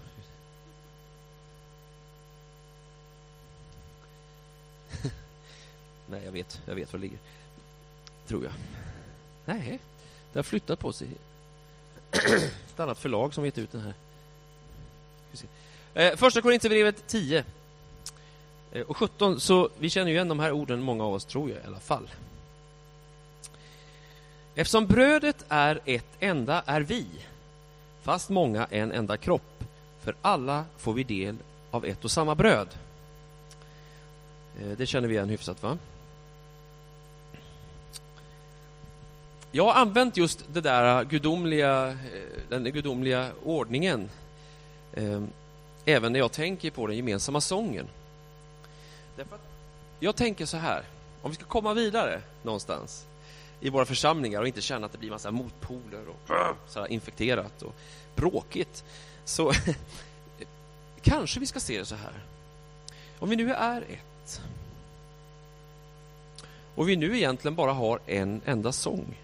[6.10, 7.20] Nej, jag vet, jag vet var det ligger.
[8.28, 8.54] Tror jag.
[9.46, 9.80] Nej,
[10.34, 11.08] det har flyttat på sig.
[12.68, 13.94] Ett annat förlag som gett ut den här.
[15.98, 17.44] Eh, första Korinthierbrevet 10
[18.72, 21.50] eh, och 17, så vi känner ju igen de här orden, många av oss tror
[21.50, 22.10] jag i alla fall.
[24.56, 27.06] Eftersom brödet är ett enda är vi,
[28.02, 29.64] fast många en enda kropp,
[30.02, 31.36] för alla får vi del
[31.72, 32.68] av ett och samma bröd.
[34.62, 35.78] Eh, det känner vi igen hyfsat, va?
[39.52, 41.96] Jag har använt just det där gudomliga, eh,
[42.50, 44.10] den gudomliga ordningen
[44.94, 45.22] eh,
[45.88, 47.88] även när jag tänker på den gemensamma sången.
[49.16, 49.38] Därför
[50.00, 50.84] jag tänker så här,
[51.22, 53.06] om vi ska komma vidare någonstans
[53.60, 56.32] i våra församlingar och inte känna att det blir massa motpoler och
[56.68, 57.76] så infekterat och
[58.16, 58.84] bråkigt,
[59.26, 59.52] så
[61.02, 62.14] kanske vi ska se det så här.
[63.20, 64.42] Om vi nu är ett
[66.76, 69.18] och vi nu egentligen bara har en enda sång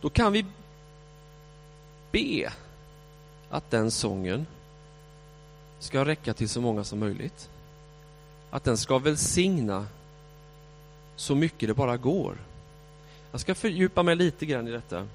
[0.00, 0.44] då kan vi
[2.10, 2.52] be
[3.50, 4.46] att den sången
[5.78, 7.48] ska räcka till så många som möjligt.
[8.50, 9.86] Att den ska välsigna
[11.16, 12.38] så mycket det bara går.
[13.30, 15.06] Jag ska fördjupa mig lite grann i detta.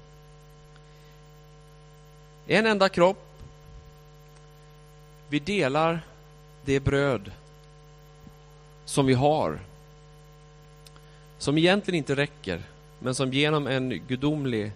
[2.46, 3.24] En enda kropp.
[5.28, 6.00] Vi delar
[6.64, 7.32] det bröd
[8.84, 9.60] som vi har.
[11.38, 12.62] Som egentligen inte räcker,
[12.98, 14.72] men som genom en gudomlig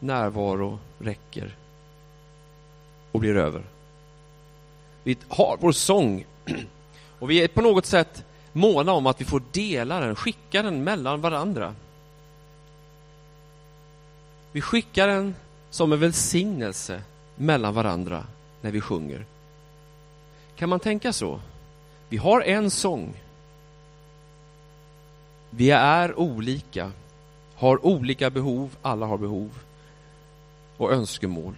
[0.00, 1.56] närvaro räcker
[3.14, 3.62] och blir över.
[5.02, 6.26] Vi har vår sång
[7.18, 10.84] och vi är på något sätt måna om att vi får dela den, skicka den
[10.84, 11.74] mellan varandra.
[14.52, 15.34] Vi skickar den
[15.70, 17.02] som en välsignelse
[17.36, 18.26] mellan varandra
[18.60, 19.24] när vi sjunger.
[20.56, 21.40] Kan man tänka så?
[22.08, 23.14] Vi har en sång.
[25.50, 26.92] Vi är olika,
[27.54, 29.50] har olika behov, alla har behov
[30.76, 31.54] och önskemål.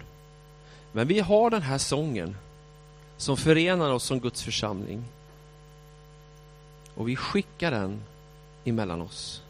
[0.97, 2.37] Men vi har den här sången
[3.17, 5.05] som förenar oss som Guds församling.
[6.95, 8.03] Och vi skickar den
[8.65, 9.43] emellan oss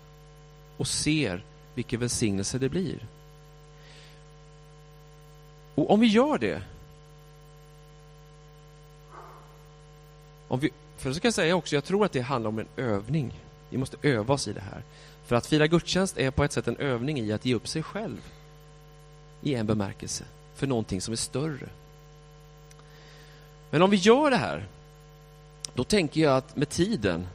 [0.77, 3.07] och ser vilken välsignelse det blir.
[5.75, 6.63] Och om vi gör det
[10.49, 12.69] om vi, för så kan jag säga också, jag tror att det handlar om en
[12.77, 13.41] övning.
[13.71, 14.83] Vi måste öva oss i det här.
[15.27, 17.83] För att fira gudstjänst är på ett sätt en övning i att ge upp sig
[17.83, 18.33] själv
[19.43, 20.25] i en bemärkelse
[20.57, 21.69] för någonting som är större.
[23.71, 24.66] Men om vi gör det här,
[25.75, 27.27] då tänker jag att med tiden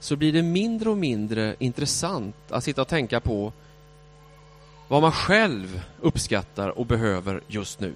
[0.00, 3.52] så blir det mindre och mindre intressant att sitta och tänka på
[4.88, 7.94] vad man själv uppskattar och behöver just nu.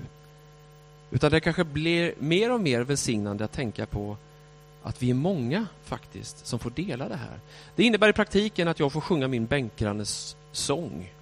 [1.10, 4.16] Utan det kanske blir mer och mer välsignande att tänka på
[4.82, 7.40] att vi är många faktiskt som får dela det här.
[7.76, 11.12] Det innebär i praktiken att jag får sjunga min bänkgrannes sång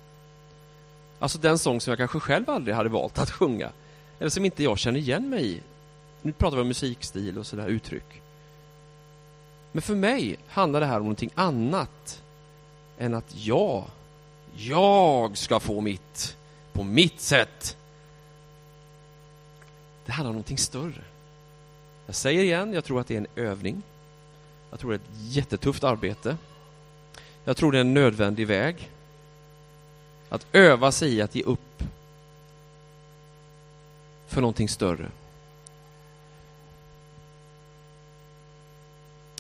[1.18, 3.70] Alltså den sång som jag kanske själv aldrig hade valt att sjunga.
[4.18, 5.60] Eller som inte jag känner igen mig i.
[6.22, 8.22] Nu pratar vi om musikstil och sådär uttryck.
[9.72, 12.22] Men för mig handlar det här om någonting annat
[12.98, 13.84] än att jag,
[14.56, 16.36] jag ska få mitt
[16.72, 17.76] på mitt sätt.
[20.06, 21.02] Det handlar om någonting större.
[22.06, 23.82] Jag säger igen, jag tror att det är en övning.
[24.70, 26.36] Jag tror det är ett jättetufft arbete.
[27.44, 28.90] Jag tror det är en nödvändig väg.
[30.34, 31.82] Att öva sig i att ge upp
[34.26, 35.10] för någonting större.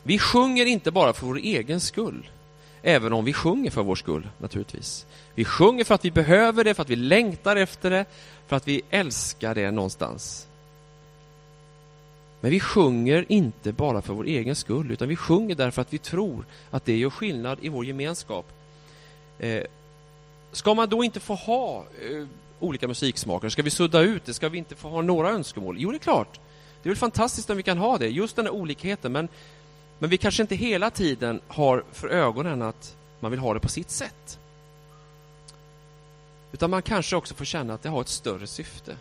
[0.02, 2.30] Vi sjunger inte bara för vår egen skull,
[2.82, 5.06] även om vi sjunger för vår skull, naturligtvis.
[5.34, 8.04] Vi sjunger för att vi behöver det, för att vi längtar efter det,
[8.46, 10.46] för att vi älskar det någonstans.
[12.40, 15.98] Men vi sjunger inte bara för vår egen skull, utan vi sjunger därför att vi
[15.98, 18.46] tror att det gör skillnad i vår gemenskap.
[19.38, 19.62] Eh,
[20.54, 22.26] Ska man då inte få ha eh,
[22.60, 23.48] olika musiksmaker?
[23.48, 24.34] Ska vi sudda ut det?
[24.34, 25.76] Ska vi inte få ha några önskemål?
[25.78, 26.40] Jo, det är klart.
[26.82, 29.12] Det är väl fantastiskt om vi kan ha det, just den här olikheten.
[29.12, 29.28] Men,
[29.98, 33.68] men vi kanske inte hela tiden har för ögonen att man vill ha det på
[33.68, 34.38] sitt sätt.
[36.52, 38.96] Utan man kanske också får känna att det har ett större syfte.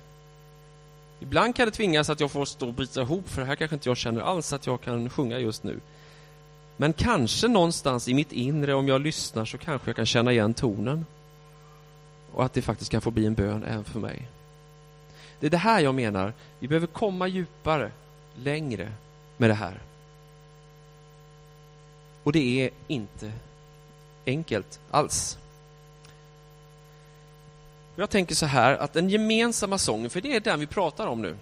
[1.19, 3.89] Ibland kan det tvingas att jag får stå och bita ihop, för här kanske inte
[3.89, 5.79] jag känner alls att jag kan sjunga just nu.
[6.77, 10.53] Men kanske någonstans i mitt inre, om jag lyssnar, så kanske jag kan känna igen
[10.53, 11.05] tonen
[12.33, 14.27] och att det faktiskt kan få bli en bön även för mig.
[15.39, 16.33] Det är det här jag menar.
[16.59, 17.91] Vi behöver komma djupare,
[18.35, 18.91] längre
[19.37, 19.81] med det här.
[22.23, 23.31] Och det är inte
[24.25, 25.37] enkelt alls.
[27.95, 31.21] Jag tänker så här att den gemensamma sången, för det är den vi pratar om
[31.21, 31.35] nu.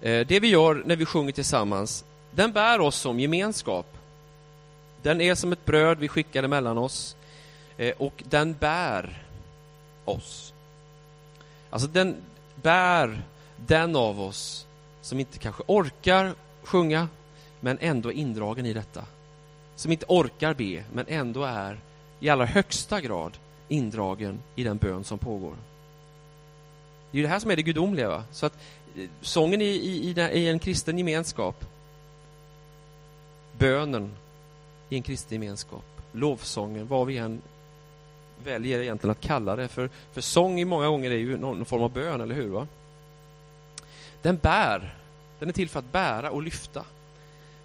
[0.00, 3.86] Eh, det vi gör när vi sjunger tillsammans, den bär oss som gemenskap.
[5.02, 7.16] Den är som ett bröd vi skickar emellan oss
[7.82, 9.22] eh, och den bär
[10.04, 10.52] oss.
[11.70, 12.16] Alltså den
[12.62, 13.22] bär
[13.56, 14.66] den av oss
[15.00, 17.08] som inte kanske orkar sjunga,
[17.60, 19.04] men ändå är indragen i detta.
[19.76, 21.80] Som inte orkar be, men ändå är
[22.20, 25.54] i allra högsta grad indragen i den bön som pågår.
[27.10, 28.08] Det är det här som är det gudomliga.
[28.08, 28.24] Va?
[28.32, 28.58] Så att
[28.96, 31.64] eh, sången i, i, i en kristen gemenskap,
[33.58, 34.12] bönen
[34.88, 37.42] i en kristen gemenskap, lovsången, vad vi än
[38.42, 39.68] väljer egentligen att kalla det.
[39.68, 42.48] För, för sång i många gånger är ju någon form av bön, eller hur?
[42.48, 42.66] Va?
[44.22, 44.94] Den bär,
[45.38, 46.84] den är till för att bära och lyfta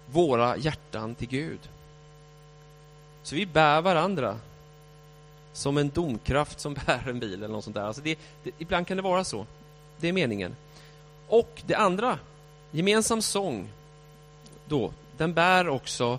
[0.06, 1.60] våra hjärtan till Gud.
[3.22, 4.38] Så vi bär varandra
[5.52, 7.82] som en domkraft som bär en bil eller något sånt där.
[7.82, 9.46] Alltså det, det, ibland kan det vara så.
[10.00, 10.56] Det är meningen.
[11.28, 12.18] Och det andra,
[12.70, 13.68] gemensam sång,
[14.66, 16.18] då, den bär också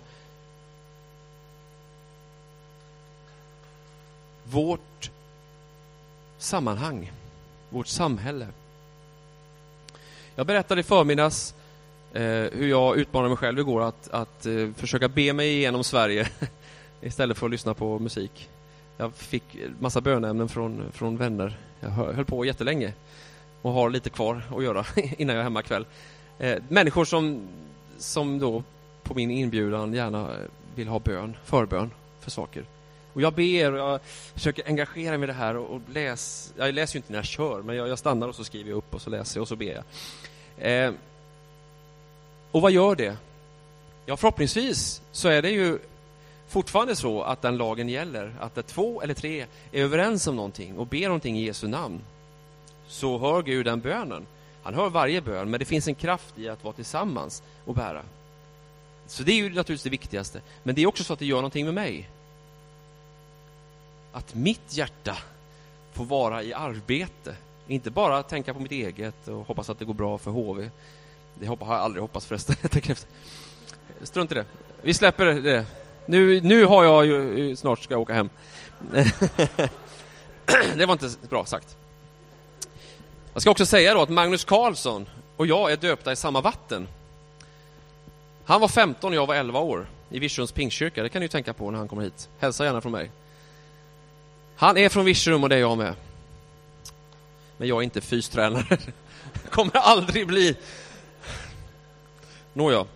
[4.50, 5.10] vårt
[6.38, 7.12] sammanhang,
[7.70, 8.46] vårt samhälle.
[10.34, 11.54] Jag berättade i förmiddags
[12.12, 16.28] eh, hur jag utmanade mig själv igår att, att eh, försöka be mig igenom Sverige
[17.00, 18.48] istället för att lyssna på musik.
[18.96, 21.58] Jag fick massa bönämnen från, från vänner.
[21.80, 22.92] Jag höll på jättelänge
[23.62, 24.84] och har lite kvar att göra
[25.18, 25.86] innan jag är hemma kväll.
[26.38, 27.48] Eh, människor som,
[27.98, 28.62] som då
[29.02, 30.30] på min inbjudan gärna
[30.74, 32.64] vill ha bön, förbön för saker.
[33.12, 34.00] Och jag ber och jag
[34.34, 36.52] försöker engagera mig i det här och, och läs.
[36.56, 38.76] Jag läser ju inte när jag kör, men jag, jag, stannar och så skriver jag
[38.76, 39.84] upp och så läser jag och så ber jag.
[40.72, 40.92] Eh,
[42.50, 43.16] och vad gör det?
[44.06, 45.78] Ja, förhoppningsvis så är det ju
[46.48, 50.78] fortfarande så att den lagen gäller, att där två eller tre är överens om någonting
[50.78, 52.00] och ber någonting i Jesu namn,
[52.88, 54.26] så hör Gud den bönen.
[54.62, 58.02] Han hör varje bön, men det finns en kraft i att vara tillsammans och bära.
[59.06, 60.40] Så det är ju naturligtvis det viktigaste.
[60.62, 62.08] Men det är också så att det gör någonting med mig.
[64.12, 65.16] Att mitt hjärta
[65.92, 67.36] får vara i arbete.
[67.66, 70.70] Inte bara tänka på mitt eget och hoppas att det går bra för HV.
[71.34, 72.56] Det har jag aldrig hoppats förresten.
[74.02, 74.44] Strunt i det.
[74.82, 75.66] Vi släpper det.
[76.06, 78.30] Nu, nu har jag ju, eh, snart ska jag åka hem.
[80.76, 81.76] det var inte bra sagt.
[83.32, 86.88] Jag ska också säga då att Magnus Karlsson och jag är döpta i samma vatten.
[88.44, 91.02] Han var 15 och jag var 11 år i Virserums pingstkyrka.
[91.02, 92.28] Det kan ni ju tänka på när han kommer hit.
[92.38, 93.10] Hälsa gärna från mig.
[94.60, 95.94] Han är från Virserum och det är jag med.
[97.56, 98.78] Men jag är inte fystränare.
[99.50, 100.56] kommer aldrig bli.
[102.52, 102.86] Nåja.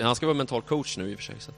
[0.00, 1.34] Han ska vara mental coach nu i och för sig.
[1.38, 1.52] Så.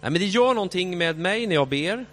[0.00, 2.06] Nej, men det gör någonting med mig när jag ber.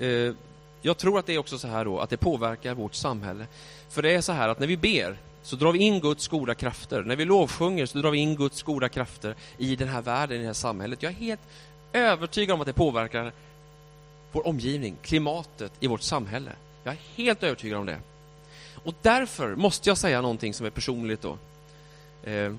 [0.00, 0.34] Eh,
[0.82, 3.46] jag tror att det är också så här då, att det påverkar vårt samhälle.
[3.88, 6.54] För det är så här att när vi ber så drar vi in Guds goda
[6.54, 7.02] krafter.
[7.02, 10.40] När vi lovsjunger så drar vi in Guds goda krafter i den här världen, i
[10.40, 11.02] det här samhället.
[11.02, 11.40] Jag är helt
[11.92, 13.32] övertygad om att det påverkar
[14.32, 16.52] vår omgivning, klimatet i vårt samhälle.
[16.84, 17.98] Jag är helt övertygad om det.
[18.84, 21.38] Och därför måste jag säga någonting som är personligt då.
[22.24, 22.52] Eh,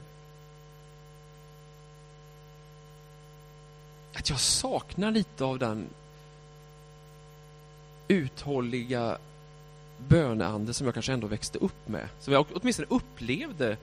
[4.14, 5.90] att jag saknar lite av den
[8.08, 9.18] uthålliga
[10.08, 12.08] böneande som jag kanske ändå växte upp med.
[12.20, 13.78] Som jag åtminstone upplevde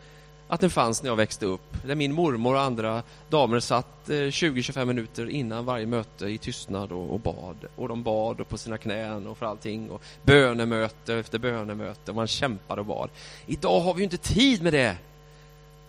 [0.49, 1.77] att den fanns när jag växte upp.
[1.85, 6.93] Där min mormor och andra damer satt eh, 20-25 minuter innan varje möte i tystnad
[6.93, 7.57] och, och, bad.
[7.77, 9.91] Och de bad och på sina knän och för allting.
[9.91, 12.11] Och bönemöte efter bönemöte.
[12.11, 13.11] Och man kämpade och bad.
[13.47, 14.97] Idag har vi ju inte tid med det.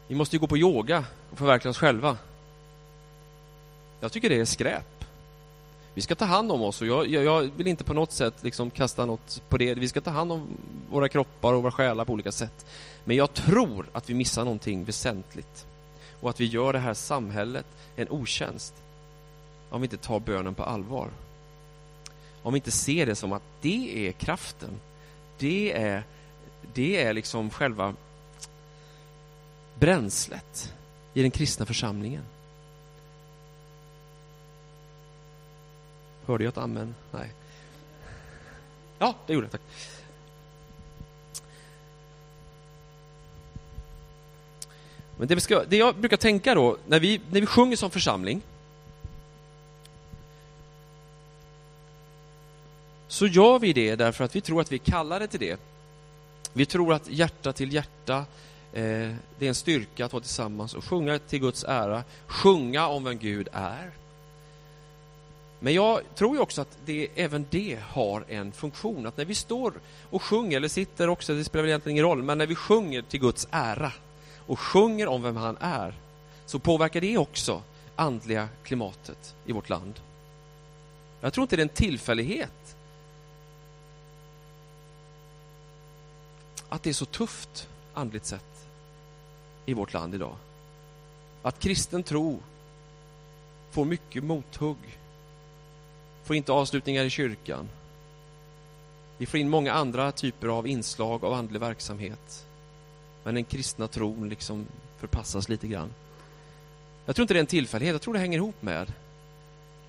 [0.07, 2.17] Vi måste ju gå på yoga och förverkliga oss själva.
[3.99, 4.98] Jag tycker det är skräp.
[5.93, 8.33] Vi ska ta hand om oss och jag, jag, jag, vill inte på något sätt
[8.41, 9.73] liksom kasta något på det.
[9.73, 10.47] Vi ska ta hand om
[10.89, 12.65] våra kroppar och våra själar på olika sätt.
[13.03, 15.65] Men jag tror att vi missar någonting väsentligt
[16.21, 17.65] och att vi gör det här samhället
[17.95, 18.73] en otjänst
[19.69, 21.09] om vi inte tar bönen på allvar.
[22.43, 24.69] Om vi inte ser det som att det är kraften.
[25.37, 26.03] Det är,
[26.73, 27.95] det är liksom själva
[29.79, 30.73] bränslet
[31.13, 32.23] i den kristna församlingen.
[36.29, 36.95] hörde jag ett amen?
[37.11, 37.31] Nej.
[38.99, 39.51] Ja, det gjorde jag.
[39.51, 39.61] Tack.
[45.17, 47.91] Men det, vi ska, det jag brukar tänka då, när vi, när vi sjunger som
[47.91, 48.41] församling,
[53.07, 55.59] så gör vi det därför att vi tror att vi är kallade till det.
[56.53, 58.17] Vi tror att hjärta till hjärta,
[58.73, 63.03] eh, det är en styrka att vara tillsammans och sjunga till Guds ära, sjunga om
[63.03, 63.98] vem Gud är.
[65.59, 69.35] Men jag tror ju också att det, även det har en funktion, att när vi
[69.35, 69.73] står
[70.09, 73.01] och sjunger, eller sitter också, det spelar väl egentligen ingen roll, men när vi sjunger
[73.01, 73.93] till Guds ära
[74.37, 75.93] och sjunger om vem han är,
[76.45, 77.61] så påverkar det också
[77.95, 79.99] andliga klimatet i vårt land.
[81.21, 82.75] Jag tror inte det är en tillfällighet
[86.69, 88.67] att det är så tufft andligt sett
[89.65, 90.35] i vårt land idag.
[91.41, 92.39] Att kristen tro
[93.71, 94.98] får mycket mothugg,
[96.29, 97.69] får inte avslutningar i kyrkan.
[99.17, 102.45] Vi får in många andra typer av inslag av andlig verksamhet.
[103.23, 104.65] Men den kristna tron liksom
[104.97, 105.93] förpassas lite grann.
[107.05, 108.93] Jag tror inte det är en tillfällighet, jag tror det hänger ihop med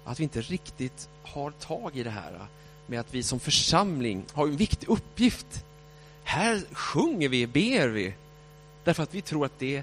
[0.05, 2.47] att vi inte riktigt har tag i det här
[2.87, 5.65] med att vi som församling har en viktig uppgift.
[6.25, 8.15] Här sjunger vi, ber vi,
[8.85, 9.83] därför att vi tror att det,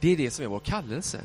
[0.00, 1.20] det är det som är vår kallelse.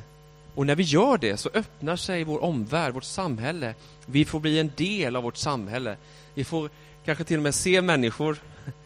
[0.56, 3.76] Och när vi gör det så öppnar sig vår omvärld, vårt samhälle.
[4.06, 5.98] Vi får bli en del av vårt samhälle.
[6.34, 6.70] Vi får
[7.06, 8.38] kanske till och med se människor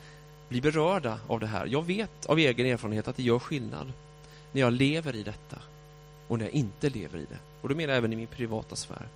[0.49, 1.65] bli berörda av det här.
[1.65, 3.93] Jag vet av egen erfarenhet att det gör skillnad
[4.51, 5.57] när jag lever i detta
[6.27, 7.37] och när jag inte lever i det.
[7.61, 9.07] Och då menar jag även i min privata sfär.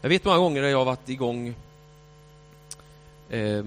[0.00, 1.54] Jag vet många gånger när jag har varit igång
[3.30, 3.64] eh,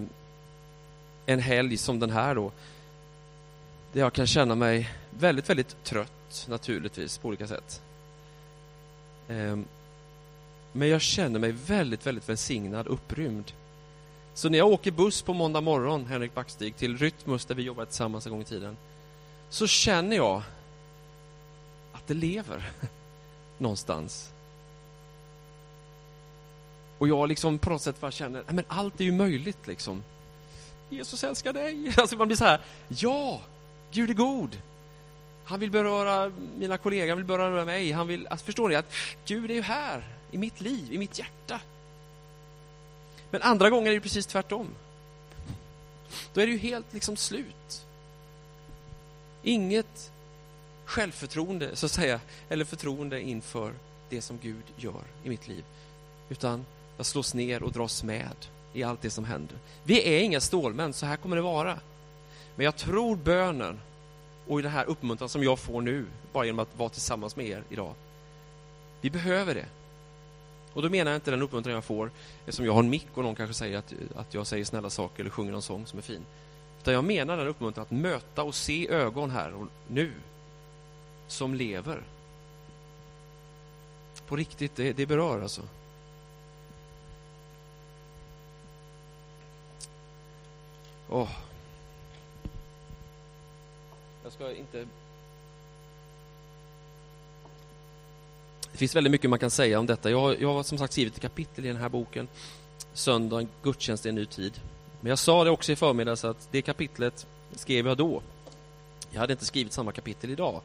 [1.26, 2.52] en helg som den här då,
[3.94, 7.82] där jag kan känna mig väldigt, väldigt trött naturligtvis på olika sätt.
[9.30, 9.66] Ehm,
[10.72, 13.52] men jag känner mig väldigt, väldigt välsignad, upprymd.
[14.34, 17.86] Så när jag åker buss på måndag morgon, Henrik Backstig, till Rytmus där vi jobbade
[17.86, 18.78] tillsammans en gång i tiden,
[19.50, 20.42] så känner jag
[21.92, 22.72] att det lever
[23.58, 24.32] någonstans.
[26.98, 30.04] Och jag liksom på något sätt bara känner, men allt är ju möjligt liksom.
[30.90, 31.94] Jesus älskar dig.
[31.98, 33.42] Alltså man blir så här, ja,
[33.92, 34.62] Gud är god.
[35.50, 37.92] Han vill beröra mina kollegor, han vill beröra mig.
[37.92, 38.94] Han vill, alltså förstår ni att
[39.26, 41.62] Gud är ju här i mitt liv, i mitt hjärta.
[43.32, 44.68] Men andra gånger är det precis tvärtom.
[46.34, 47.86] Då är det ju helt liksom slut.
[49.44, 50.12] Inget
[50.86, 52.20] självförtroende, så att säga,
[52.50, 53.74] eller förtroende inför
[54.10, 55.64] det som Gud gör i mitt liv.
[56.30, 56.66] Utan
[56.98, 58.36] jag slås ner och dras med
[58.74, 59.58] i allt det som händer.
[59.84, 61.80] Vi är inga stålmän, så här kommer det vara.
[62.56, 63.80] Men jag tror bönen
[64.50, 67.46] och i den här uppmuntran som jag får nu, bara genom att vara tillsammans med
[67.46, 67.94] er idag.
[69.02, 69.66] Vi behöver det.
[70.74, 72.12] Och då menar jag inte den uppmuntran jag får,
[72.46, 74.66] eh, som jag har en mick och någon kanske säger att, eh, att jag säger
[74.66, 76.26] snälla saker eller sjunger någon sång som är fin.
[76.82, 80.12] Utan jag menar den uppmuntran att möta och se ögon här och nu,
[81.28, 82.04] som lever.
[84.28, 85.62] På riktigt, det, det berör alltså.
[91.10, 91.49] Oh.
[94.30, 94.86] Jag ska inte...
[98.72, 100.12] Det finns väldigt mycket man kan säga om detta.
[100.12, 102.28] Jag, jag har som sagt skrivit ett kapitel i den här boken,
[102.94, 104.62] Söndag, gudstjänst i en ny tid.
[105.02, 108.22] Men jag sa det också i förmiddags att det kapitlet skrev jag då.
[109.12, 110.62] Jag hade inte skrivit samma kapitel idag.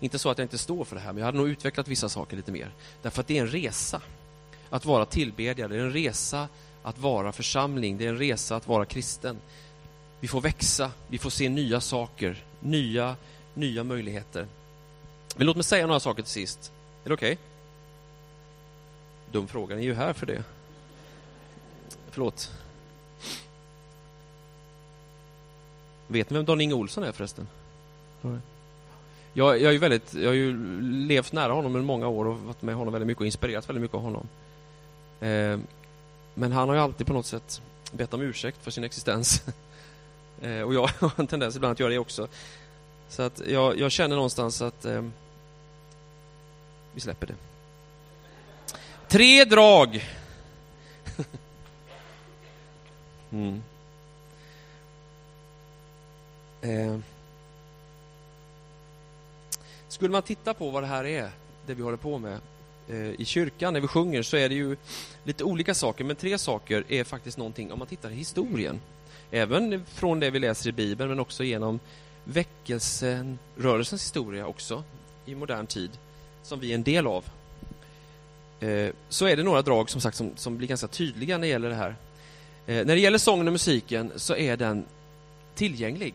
[0.00, 2.08] Inte så att jag inte står för det här, men jag hade nog utvecklat vissa
[2.08, 2.70] saker lite mer.
[3.02, 4.02] Därför att det är en resa
[4.70, 6.48] att vara tillbedjare, det är en resa
[6.82, 9.38] att vara församling, det är en resa att vara kristen.
[10.20, 13.16] Vi får växa, vi får se nya saker, nya,
[13.54, 14.46] nya möjligheter.
[15.36, 16.72] Men låt mig säga några saker till sist.
[17.04, 17.32] Är det okej?
[17.32, 17.44] Okay?
[19.32, 20.44] Dum fråga, ni är ju här för det.
[22.10, 22.52] Förlåt.
[26.06, 27.48] Vet ni vem Dan-Inge Olsson är förresten?
[29.32, 32.62] Jag, jag, är väldigt, jag har ju levt nära honom i många år och varit
[32.62, 34.28] med honom väldigt mycket och inspirerats väldigt mycket av honom.
[35.20, 35.58] Eh,
[36.34, 37.62] men han har ju alltid på något sätt
[37.92, 39.42] bett om ursäkt för sin existens.
[40.44, 42.28] Eh, och jag har en tendens ibland att göra det också.
[43.08, 45.04] Så att jag, jag känner någonstans att eh,
[46.94, 47.34] vi släpper det.
[49.08, 50.08] Tre drag.
[53.30, 53.62] mm.
[56.62, 56.98] eh.
[59.88, 61.30] Skulle man titta på vad det här är,
[61.66, 62.40] det vi håller på med
[62.88, 64.76] Eh, i kyrkan när vi sjunger så är det ju
[65.24, 68.80] lite olika saker, men tre saker är faktiskt någonting om man tittar i historien.
[69.30, 71.80] Även från det vi läser i Bibeln, men också genom
[72.24, 74.84] väckelsen, rörelsens historia också,
[75.26, 75.90] i modern tid,
[76.42, 77.24] som vi är en del av.
[78.60, 81.50] Eh, så är det några drag som sagt som, som blir ganska tydliga när det
[81.50, 81.96] gäller det här.
[82.66, 84.84] Eh, när det gäller sången och musiken så är den
[85.54, 86.14] tillgänglig.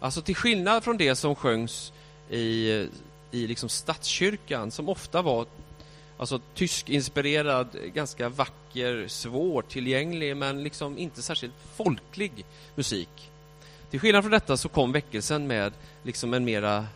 [0.00, 1.92] Alltså till skillnad från det som sjöngs
[2.30, 2.86] i, eh,
[3.30, 5.46] i liksom stadskyrkan, som ofta var
[6.20, 13.30] Alltså tyskinspirerad, ganska vacker, svårtillgänglig men liksom inte särskilt folklig musik.
[13.90, 15.72] Till skillnad från detta så kom väckelsen med
[16.02, 16.86] liksom en mera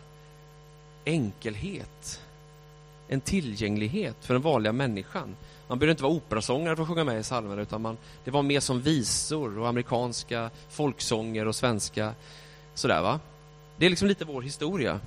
[1.04, 2.20] enkelhet,
[3.08, 5.36] en tillgänglighet för den vanliga människan.
[5.68, 8.42] Man behövde inte vara operasångare för att sjunga med i psalmerna utan man, det var
[8.42, 12.14] mer som visor och amerikanska folksånger och svenska
[12.74, 13.20] sådär va.
[13.76, 15.00] Det är liksom lite vår historia.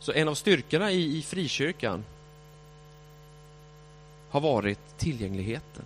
[0.00, 2.04] Så en av styrkorna i, i frikyrkan
[4.30, 5.84] har varit tillgängligheten.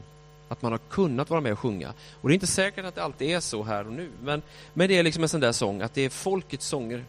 [0.49, 1.93] Att man har kunnat vara med och sjunga.
[2.21, 4.43] Och det är inte säkert att det alltid är så här och nu, men,
[4.75, 7.05] men det är liksom en sån där sång, att det är folkets sånger.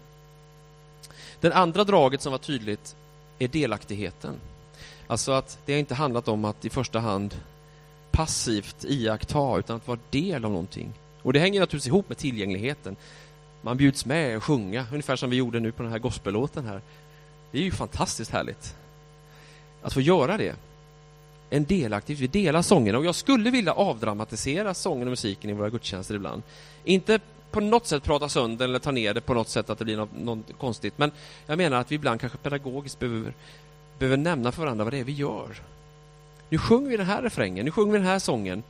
[1.40, 2.96] Det andra draget som var tydligt
[3.40, 4.36] är delaktigheten.
[5.08, 7.36] Alltså att det har inte handlat om att i första hand
[8.12, 10.94] passivt iaktta, utan att vara del av någonting.
[11.22, 12.96] Och det hänger naturligtvis ihop med tillgängligheten.
[13.66, 16.82] Man bjuds med och sjunga, ungefär som vi gjorde nu på den här gospellåten här.
[17.52, 18.76] Det är ju fantastiskt härligt
[19.82, 20.56] att få göra det.
[21.50, 25.70] En delaktig, vi delar sångerna och jag skulle vilja avdramatisera sången och musiken i våra
[25.70, 26.44] gudstjänster ibland.
[26.84, 27.20] Inte
[27.52, 29.98] på något sätt prata sönder eller ta ner det på något sätt att det blir
[29.98, 31.12] något, något konstigt, men
[31.46, 33.34] jag menar att vi ibland kanske pedagogiskt behöver,
[34.00, 35.62] behöver nämna för varandra vad det är vi gör.
[36.50, 38.64] Nu sjunger vi den här refrängen, nu sjunger vi den här sången.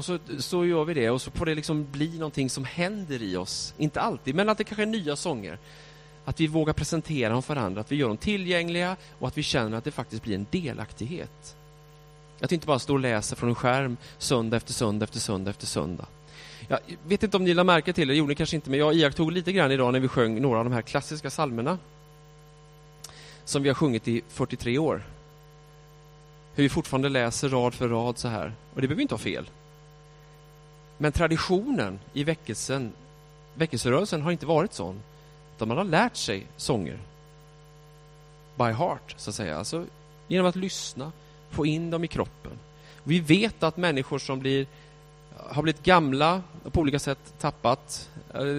[0.00, 3.22] Och så, så gör vi det och så får det liksom bli någonting som händer
[3.22, 3.74] i oss.
[3.78, 5.58] Inte alltid, men att det kanske är nya sånger.
[6.24, 9.42] Att vi vågar presentera dem för varandra, att vi gör dem tillgängliga och att vi
[9.42, 11.56] känner att det faktiskt blir en delaktighet.
[12.40, 15.50] Att vi inte bara står och läser från en skärm söndag efter söndag efter söndag
[15.50, 16.06] efter söndag.
[16.68, 18.94] Jag vet inte om ni lade märke till det, gjorde ni kanske inte, men jag
[18.94, 21.78] iakttog lite grann idag när vi sjöng några av de här klassiska salmerna
[23.44, 25.02] som vi har sjungit i 43 år.
[26.54, 28.52] Hur vi fortfarande läser rad för rad så här.
[28.74, 29.50] Och det behöver inte vara fel.
[31.02, 32.92] Men traditionen i väckelsen,
[33.54, 35.02] väckelserörelsen har inte varit sån.
[35.56, 36.98] Utan man har lärt sig sånger.
[38.56, 39.58] By heart, så att säga.
[39.58, 39.86] Alltså
[40.28, 41.12] genom att lyssna,
[41.50, 42.52] få in dem i kroppen.
[43.04, 44.66] Vi vet att människor som blir,
[45.36, 48.10] har blivit gamla och på olika sätt tappat,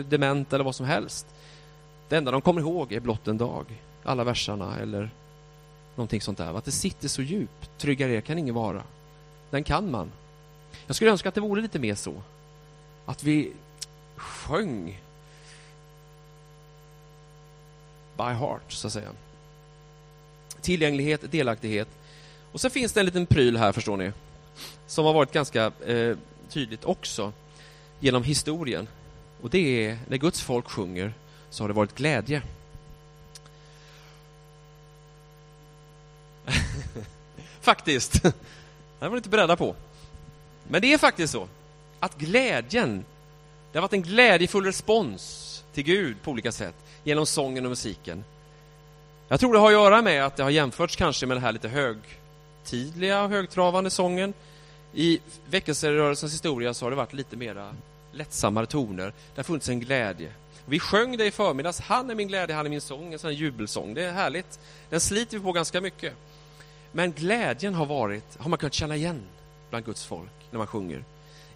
[0.06, 1.28] dement eller vad som helst.
[2.10, 3.66] Det enda de kommer ihåg är blott en dag,
[4.04, 5.10] alla versarna eller
[5.96, 6.58] någonting sånt där.
[6.58, 7.78] Att det sitter så djupt.
[7.78, 8.84] Tryggare kan ingen vara.
[9.50, 10.12] Den kan man.
[10.92, 12.14] Jag skulle önska att det vore lite mer så.
[13.06, 13.52] Att vi
[14.16, 15.00] sjöng
[18.18, 19.10] by heart, så att säga.
[20.62, 21.88] Tillgänglighet, delaktighet.
[22.52, 24.12] Och så finns det en liten pryl här, förstår ni,
[24.88, 26.18] som har varit ganska eh,
[26.50, 27.34] tydligt också
[28.00, 28.88] genom historien.
[29.42, 31.14] Och det är när Guds folk sjunger
[31.50, 32.42] så har det varit glädje.
[37.62, 38.24] faktiskt.
[38.24, 38.34] Det
[39.00, 39.76] var ni inte beredda på.
[40.72, 41.48] Men det är faktiskt så
[42.00, 43.06] att glädjen,
[43.72, 48.24] det har varit en glädjefull respons till Gud på olika sätt genom sången och musiken.
[49.28, 51.52] Jag tror det har att göra med att det har jämförts kanske med den här
[51.52, 54.34] lite högtidliga och högtravande sången.
[54.94, 55.20] I
[55.50, 57.76] väckelserörelsens historia så har det varit lite mera
[58.12, 59.06] lättsammare toner.
[59.06, 60.32] Det har funnits en glädje.
[60.66, 61.80] Vi sjöng det i förmiddags.
[61.80, 63.14] Han är min glädje, han är min sång.
[63.14, 63.94] En sån jubelsång.
[63.94, 64.60] Det är härligt.
[64.90, 66.14] Den sliter vi på ganska mycket.
[66.92, 69.22] Men glädjen har varit, har man kunnat känna igen
[69.72, 71.04] bland Guds folk när man sjunger.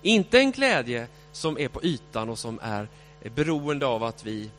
[0.01, 2.87] Inte en glädje som är på ytan och som är
[3.35, 4.49] beroende av att vi,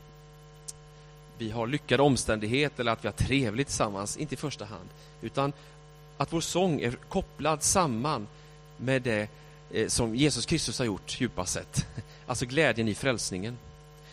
[1.38, 4.88] vi har lyckade omständigheter eller att vi har trevligt tillsammans, inte i första hand.
[5.22, 5.52] Utan
[6.16, 8.26] att vår sång är kopplad samman
[8.76, 9.28] med det
[9.70, 11.86] eh, som Jesus Kristus har gjort djupast sett.
[12.28, 13.59] Alltså glädjen i frälsningen.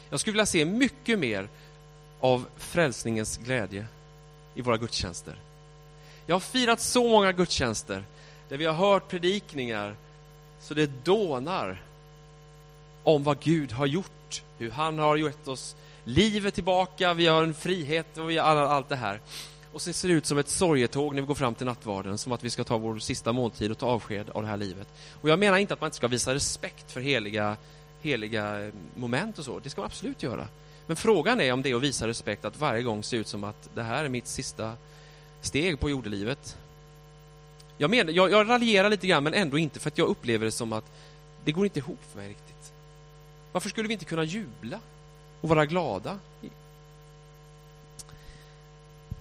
[0.10, 1.48] Jag skulle vilja se mycket mer
[2.20, 3.86] av frälsningens glädje
[4.56, 5.36] i våra gudstjänster.
[6.26, 8.04] Jag har firat så många gudstjänster
[8.54, 9.95] där vi har hört predikningar
[10.60, 11.82] så det dånar
[13.04, 17.54] om vad Gud har gjort, hur han har gett oss livet tillbaka, vi har en
[17.54, 19.20] frihet och vi har allt det här.
[19.72, 22.32] Och så ser det ut som ett sorgetåg när vi går fram till nattvarden, som
[22.32, 24.88] att vi ska ta vår sista måltid och ta avsked av det här livet.
[25.22, 27.58] Och jag menar inte att man inte ska visa respekt för heliga,
[28.01, 30.47] heliga eh, moment och så, det ska man absolut göra.
[30.88, 33.43] Men frågan är om det är att visa respekt att varje gång se ut som
[33.43, 34.74] att det här är mitt sista
[35.41, 36.58] steg på jordelivet.
[37.78, 40.52] Jag, men, jag, jag raljerar lite grann, men ändå inte, för att jag upplever det
[40.52, 40.86] som att
[41.46, 42.74] det går inte ihop för mig riktigt.
[43.52, 44.80] Varför skulle vi inte kunna jubla
[45.42, 46.20] och vara glada?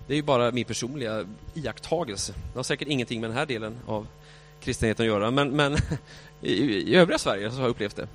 [0.07, 2.35] Det är ju bara min personliga iakttagelse.
[2.53, 4.07] Det har säkert ingenting med den här delen av
[4.61, 5.77] kristenheten att göra, men, men
[6.41, 6.53] i,
[6.93, 8.09] i övriga Sverige så har jag upplevt det.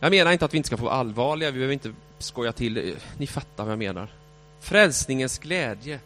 [0.00, 3.26] Jag menar inte att vi inte ska få allvarliga, vi behöver inte skoja till Ni
[3.26, 4.08] fattar vad jag menar.
[4.60, 6.00] Frälsningens glädje.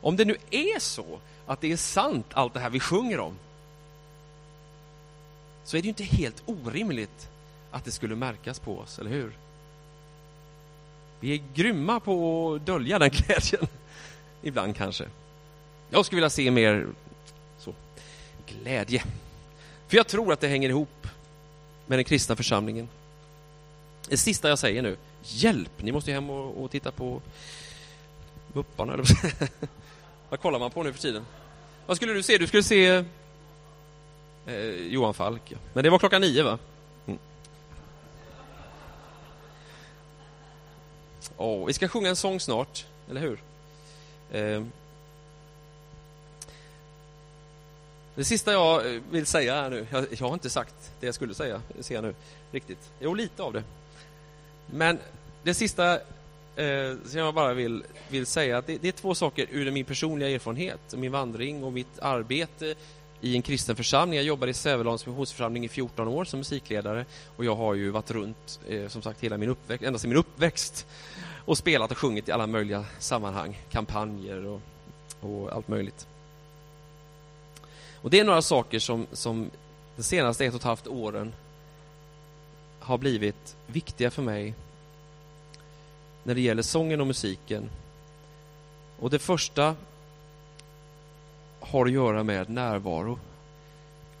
[0.00, 1.18] Om det nu är så
[1.48, 3.34] att det är sant, allt det här vi sjunger om,
[5.64, 7.28] så är det ju inte helt orimligt
[7.70, 9.32] att det skulle märkas på oss, eller hur?
[11.20, 13.66] Vi är grymma på att dölja den glädjen.
[14.42, 15.04] ibland kanske.
[15.90, 16.86] Jag skulle vilja se mer
[17.58, 17.74] så,
[18.46, 19.04] glädje.
[19.88, 21.06] För jag tror att det hänger ihop
[21.86, 22.88] med den kristna församlingen.
[24.08, 27.22] Det sista jag säger nu, hjälp, ni måste hem och, och titta på
[28.52, 28.96] Mupparna,
[30.28, 31.26] vad kollar man på nu för tiden?
[31.86, 32.38] Vad skulle du se?
[32.38, 33.04] Du skulle se
[34.46, 35.58] eh, Johan Falk, ja.
[35.72, 36.58] men det var klockan nio va?
[37.06, 37.18] Mm.
[41.36, 43.42] Oh, vi ska sjunga en sång snart, eller hur?
[44.32, 44.62] Eh,
[48.14, 51.14] det sista jag eh, vill säga här nu, jag, jag, har inte sagt det jag
[51.14, 52.14] skulle säga, ser jag nu,
[52.52, 52.90] riktigt.
[53.00, 53.62] Jo, lite av det.
[54.66, 54.98] Men
[55.42, 56.00] det sista
[56.58, 59.84] eh, som jag bara vill, vill säga, att det, det, är två saker ur min
[59.84, 62.74] personliga erfarenhet, min vandring och mitt arbete
[63.20, 64.16] i en kristen församling.
[64.16, 67.04] Jag jobbade i Sävedalens missionsförsamling i 14 år som musikledare
[67.36, 70.18] och jag har ju varit runt, eh, som sagt, hela min uppväxt, ända sedan min
[70.18, 70.86] uppväxt
[71.44, 74.60] och spelat och sjungit i alla möjliga sammanhang, kampanjer och,
[75.20, 76.06] och allt möjligt.
[78.02, 79.50] Och det är några saker som, som
[79.96, 81.32] de senaste ett och ett halvt åren
[82.80, 84.54] har blivit viktiga för mig
[86.24, 87.70] när det gäller sången och musiken.
[88.98, 89.74] Och det första
[91.60, 93.18] har att göra med närvaro.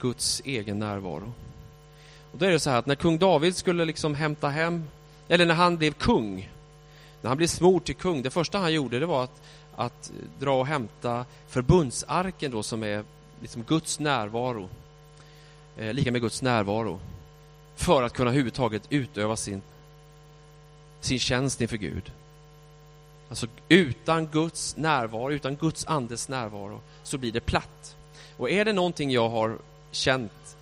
[0.00, 1.32] Guds egen närvaro.
[2.32, 4.84] Och då är det så här att när kung David skulle liksom hämta hem,
[5.28, 6.50] eller när han blev kung,
[7.22, 9.42] när han blev smord till kung, det första han gjorde det var att,
[9.76, 13.04] att dra och hämta förbundsarken då som är
[13.40, 14.68] liksom Guds närvaro.
[15.76, 17.00] Eh, lika med Guds närvaro.
[17.76, 19.62] För att kunna överhuvudtaget utöva sin,
[21.00, 22.12] sin tjänst inför Gud.
[23.28, 27.96] Alltså utan Guds närvaro, utan Guds andes närvaro, så blir det platt.
[28.36, 29.58] Och är det någonting jag har
[29.90, 30.56] känt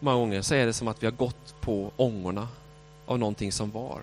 [0.00, 2.48] många gånger så är det som att vi har gått på ångorna
[3.06, 4.00] av någonting som var.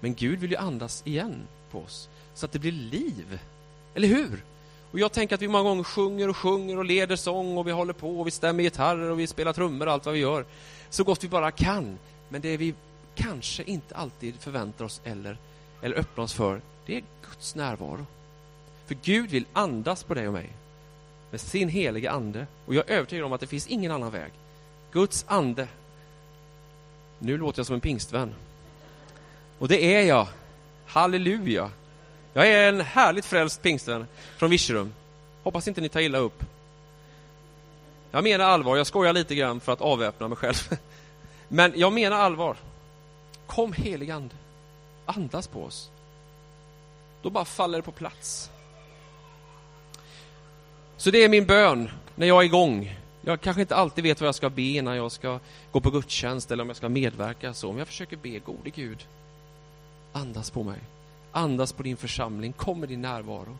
[0.00, 3.40] Men Gud vill ju andas igen på oss, så att det blir liv.
[3.94, 4.44] Eller hur?
[4.90, 7.72] Och jag tänker att vi många gånger sjunger och sjunger och leder sång och vi
[7.72, 10.44] håller på och vi stämmer gitarrer och vi spelar trummor och allt vad vi gör.
[10.90, 11.98] Så gott vi bara kan.
[12.28, 12.74] Men det vi
[13.16, 15.36] kanske inte alltid förväntar oss eller,
[15.82, 18.06] eller öppnar oss för, det är Guds närvaro.
[18.86, 20.50] För Gud vill andas på dig och mig
[21.30, 22.46] med sin heliga ande.
[22.66, 24.32] Och jag är övertygad om att det finns ingen annan väg.
[24.92, 25.68] Guds ande.
[27.18, 28.34] Nu låter jag som en pingstvän.
[29.58, 30.28] Och det är jag.
[30.86, 31.70] Halleluja.
[32.32, 34.06] Jag är en härligt frälst pingstvän
[34.36, 34.92] från Virserum.
[35.42, 36.44] Hoppas inte ni tar illa upp.
[38.10, 40.78] Jag menar allvar, jag skojar lite grann för att avväpna mig själv.
[41.48, 42.56] Men jag menar allvar.
[43.46, 44.34] Kom helig ande.
[45.06, 45.90] Andas på oss.
[47.22, 48.50] Då bara faller det på plats.
[50.96, 52.96] Så det är min bön när jag är igång.
[53.20, 55.38] Jag kanske inte alltid vet vad jag ska be när jag ska
[55.72, 59.06] gå på gudstjänst eller om jag ska medverka så, men jag försöker be, gode Gud,
[60.12, 60.78] andas på mig.
[61.32, 63.58] Andas på din församling, kom med din närvaro.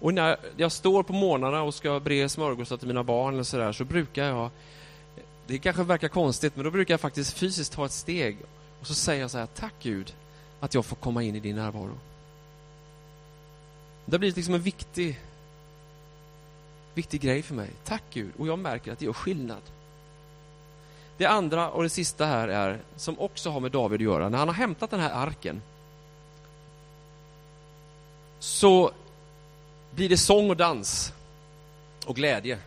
[0.00, 3.56] Och när jag står på morgnarna och ska bre smörgåsar till mina barn eller så,
[3.56, 4.50] där, så brukar jag,
[5.48, 8.36] det kanske verkar konstigt, men då brukar jag faktiskt fysiskt ta ett steg
[8.80, 10.14] och så säger jag så här, tack Gud
[10.60, 11.98] att jag får komma in i din närvaro.
[14.04, 15.20] Det har blivit liksom en viktig,
[16.94, 17.70] viktig grej för mig.
[17.84, 19.62] Tack Gud, och jag märker att det gör skillnad.
[21.16, 24.38] Det andra och det sista här är, som också har med David att göra, när
[24.38, 25.62] han har hämtat den här arken
[28.38, 28.92] så
[29.90, 31.12] blir det sång och dans
[32.06, 32.58] och glädje.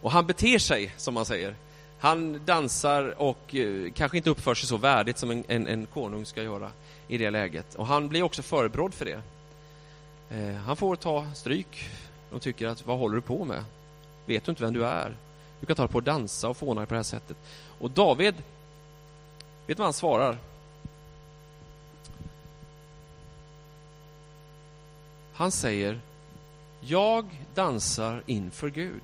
[0.00, 1.54] Och han beter sig, som man säger.
[2.00, 6.26] Han dansar och eh, kanske inte uppför sig så värdigt som en, en, en konung
[6.26, 6.70] ska göra
[7.08, 7.74] i det läget.
[7.74, 9.22] Och han blir också förebrådd för det.
[10.30, 11.90] Eh, han får ta stryk.
[12.30, 13.64] De tycker att, vad håller du på med?
[14.26, 15.16] Vet du inte vem du är?
[15.60, 17.36] Du kan ta på att dansa och fåna på det här sättet.
[17.78, 18.42] Och David, vet
[19.66, 20.38] du vad han svarar?
[25.32, 26.00] Han säger,
[26.80, 29.02] jag dansar inför Gud.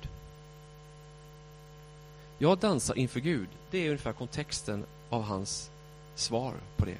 [2.37, 3.49] Jag dansar inför Gud.
[3.71, 5.69] Det är ungefär kontexten av hans
[6.15, 6.97] svar på det.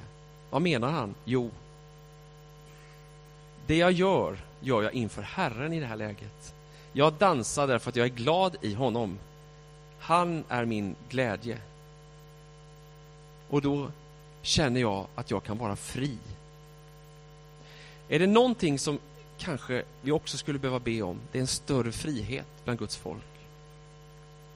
[0.50, 1.14] Vad menar han?
[1.24, 1.50] Jo,
[3.68, 6.54] det jag gör, gör jag inför Herren i det här läget.
[6.92, 9.18] Jag dansar därför att jag är glad i honom.
[9.98, 11.58] Han är min glädje.
[13.48, 13.90] Och då
[14.42, 16.18] känner jag att jag kan vara fri.
[18.08, 18.98] Är det någonting som
[19.38, 23.27] kanske vi också skulle behöva be om, det är en större frihet bland Guds folk.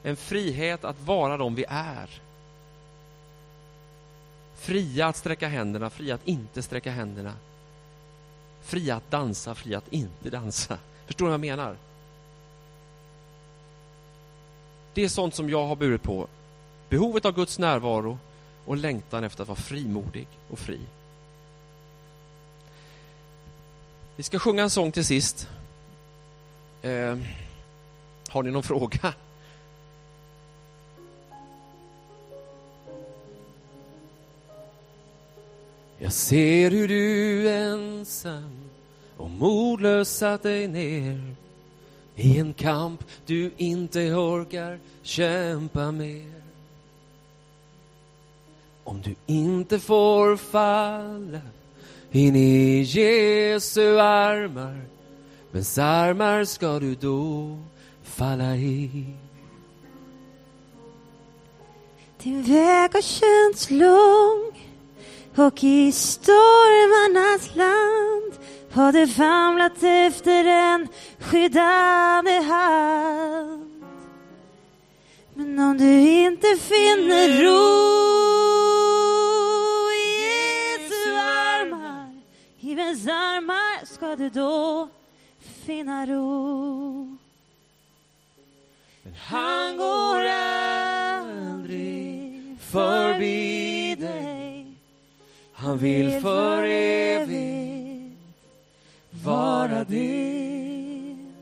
[0.03, 2.21] En frihet att vara de vi är.
[4.57, 7.35] Fria att sträcka händerna, fria att inte sträcka händerna.
[8.63, 10.79] Fria att dansa, fria att inte dansa.
[11.07, 11.77] Förstår ni vad jag menar?
[14.95, 16.29] Det är sånt som jag har burit på.
[16.89, 18.19] Behovet av Guds närvaro
[18.65, 20.81] och längtan efter att vara frimodig och fri.
[24.17, 25.49] Vi ska sjunga en sång till sist.
[26.83, 27.19] Eh,
[28.29, 29.15] har ni någon fråga?
[36.03, 38.53] Jag ser hur du ensam
[39.17, 41.35] och modlös satt dig ner
[42.17, 46.43] i en kamp du inte orkar kämpa mer.
[48.85, 51.41] Om du inte får falla
[52.11, 54.81] in i Jesu armar
[55.51, 57.59] Vems armar ska du då
[58.03, 59.07] falla i?
[62.23, 64.72] Din väg har känts lång
[65.37, 68.33] och i stormarnas land
[68.73, 73.85] har du famlat efter en skyddande hand.
[75.35, 77.93] Men om du inte finner ro
[79.93, 82.15] i Jesu armar,
[82.61, 84.89] i vems armar ska du då
[85.67, 87.17] finna ro?
[89.03, 90.27] Men han går
[91.25, 93.62] aldrig förbi.
[95.63, 98.19] Han vill för evigt
[99.25, 101.33] vara din.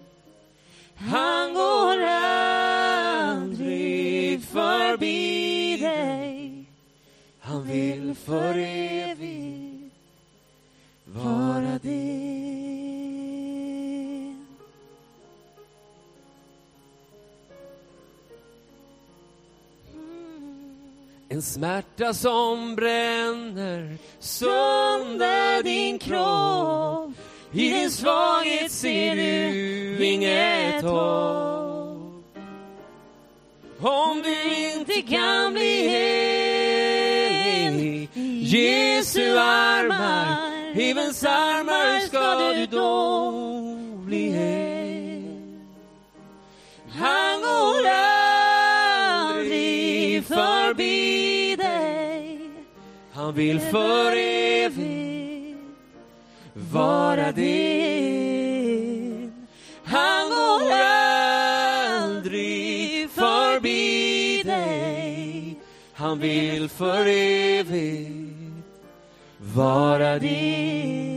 [0.97, 2.03] Han går
[3.31, 6.65] aldrig förbi dig.
[7.39, 9.95] Han vill för evigt
[11.05, 12.60] vara din.
[21.41, 27.11] En smärta som bränner sönder din kropp
[27.53, 32.37] I din svaghet ser du inget hopp
[33.81, 38.09] Om du inte kan bli hel i
[38.43, 40.37] Jesu armar
[40.81, 43.33] I armar ska du då
[44.05, 44.71] bli hel?
[50.71, 52.51] Förbi dig.
[53.13, 55.59] Han vill för evigt
[56.73, 58.53] vara din.
[59.85, 60.73] Han går
[62.01, 65.57] aldrig förbi dig.
[65.93, 68.21] Han vill för evigt
[69.39, 71.10] vara din.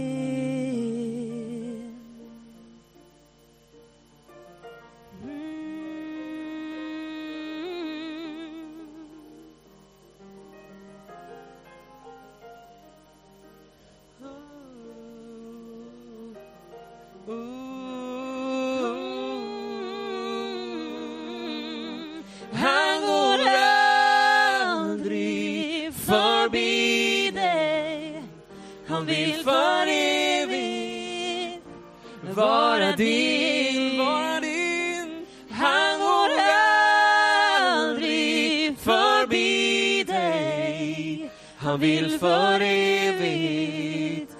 [41.74, 44.32] Han vill för evigt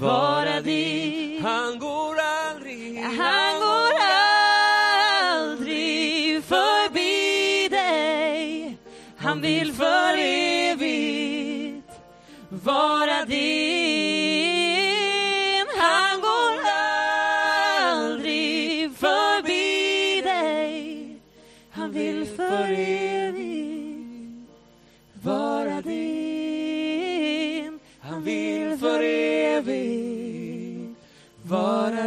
[0.00, 1.42] vara din.
[1.42, 3.92] Han går aldrig, Han går
[5.34, 8.76] aldrig förbi dig.
[9.16, 11.90] Han vill för evigt
[12.48, 13.53] vara din.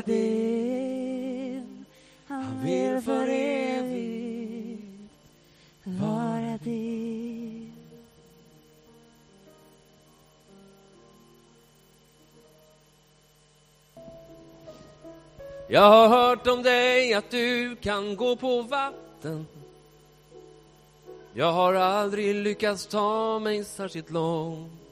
[0.08, 1.86] Din.
[2.28, 4.84] Han vill för evigt
[5.84, 7.74] vara din.
[15.70, 19.48] Jag har hört om dig att du kan gå på vatten
[21.34, 24.87] Jag har aldrig lyckats ta mig särskilt långt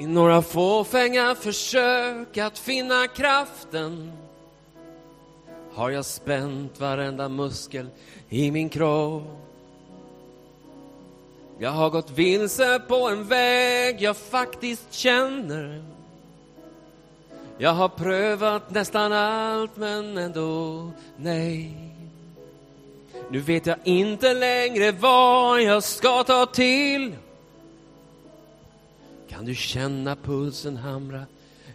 [0.00, 4.12] i några fåfänga försök att finna kraften
[5.72, 7.86] har jag spänt varenda muskel
[8.28, 9.22] i min kropp.
[11.58, 15.84] Jag har gått vilse på en väg jag faktiskt känner.
[17.58, 21.74] Jag har prövat nästan allt men ändå nej.
[23.30, 27.14] Nu vet jag inte längre vad jag ska ta till.
[29.30, 31.22] Kan du känna pulsen hamra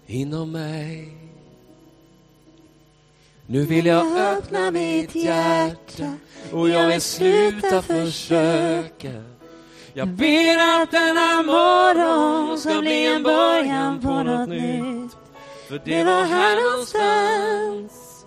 [0.05, 1.17] inom mig?
[3.47, 6.13] Nu vill jag öppna mitt hjärta
[6.51, 9.23] och jag vill sluta försöka.
[9.93, 15.17] Jag ber att denna morgon ska bli en början på något nytt.
[15.67, 18.25] För Det var här någonstans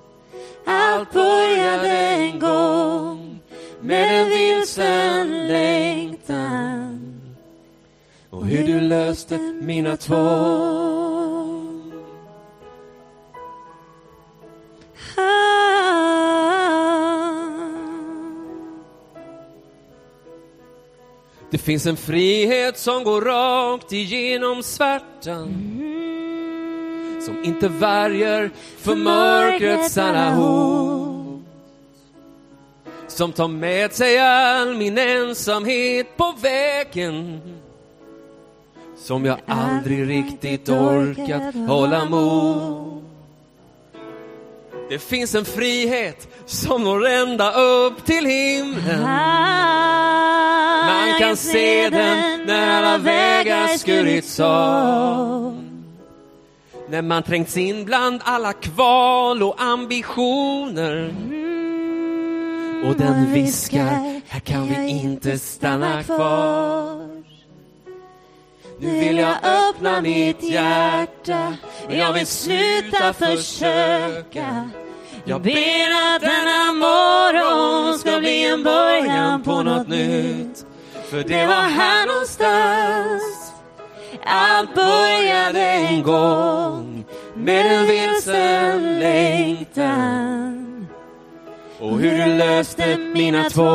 [0.64, 3.41] allt började en gång.
[3.81, 7.18] Med en vilsen längtan
[8.39, 11.82] och hur du löste mina tvång
[21.51, 25.49] Det finns en frihet som går rakt igenom svärtan
[27.22, 31.43] Som inte värjer för mörkrets alla hot
[33.09, 37.41] Som tar med sig all min ensamhet på vägen.
[38.99, 43.03] Som jag aldrig riktigt orkat hålla emot.
[44.88, 49.03] Det finns en frihet som når ända upp till himlen.
[50.86, 55.64] Man kan se den när alla vägar skurits av
[56.88, 61.14] När man trängts in bland alla kval och ambitioner.
[62.88, 67.22] Och den viskar, här kan vi inte stanna kvar
[68.81, 71.55] nu vill jag öppna mitt hjärta.
[71.89, 74.70] Men jag vill sluta försöka.
[75.24, 80.66] Jag ber att denna morgon ska bli en början på något nytt.
[81.11, 83.53] För det var här någonstans
[84.24, 87.05] allt började en gång.
[87.35, 90.89] Med en vilsen längtan.
[91.81, 93.68] Och hur du löste mina tvång.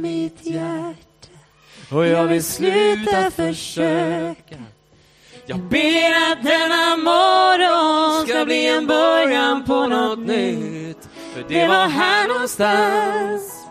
[0.00, 1.00] Mitt hjärta
[1.90, 4.56] och jag vill sluta försöka.
[5.46, 11.08] Jag ber att denna morgon ska bli en början på något nytt.
[11.34, 13.66] För det var här någonstans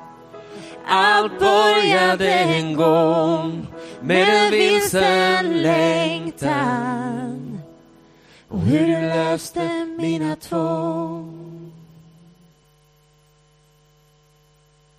[0.88, 3.68] allt började en gång
[4.02, 7.62] med en vilsen längtan
[8.48, 11.49] och hur du löste mina tvång.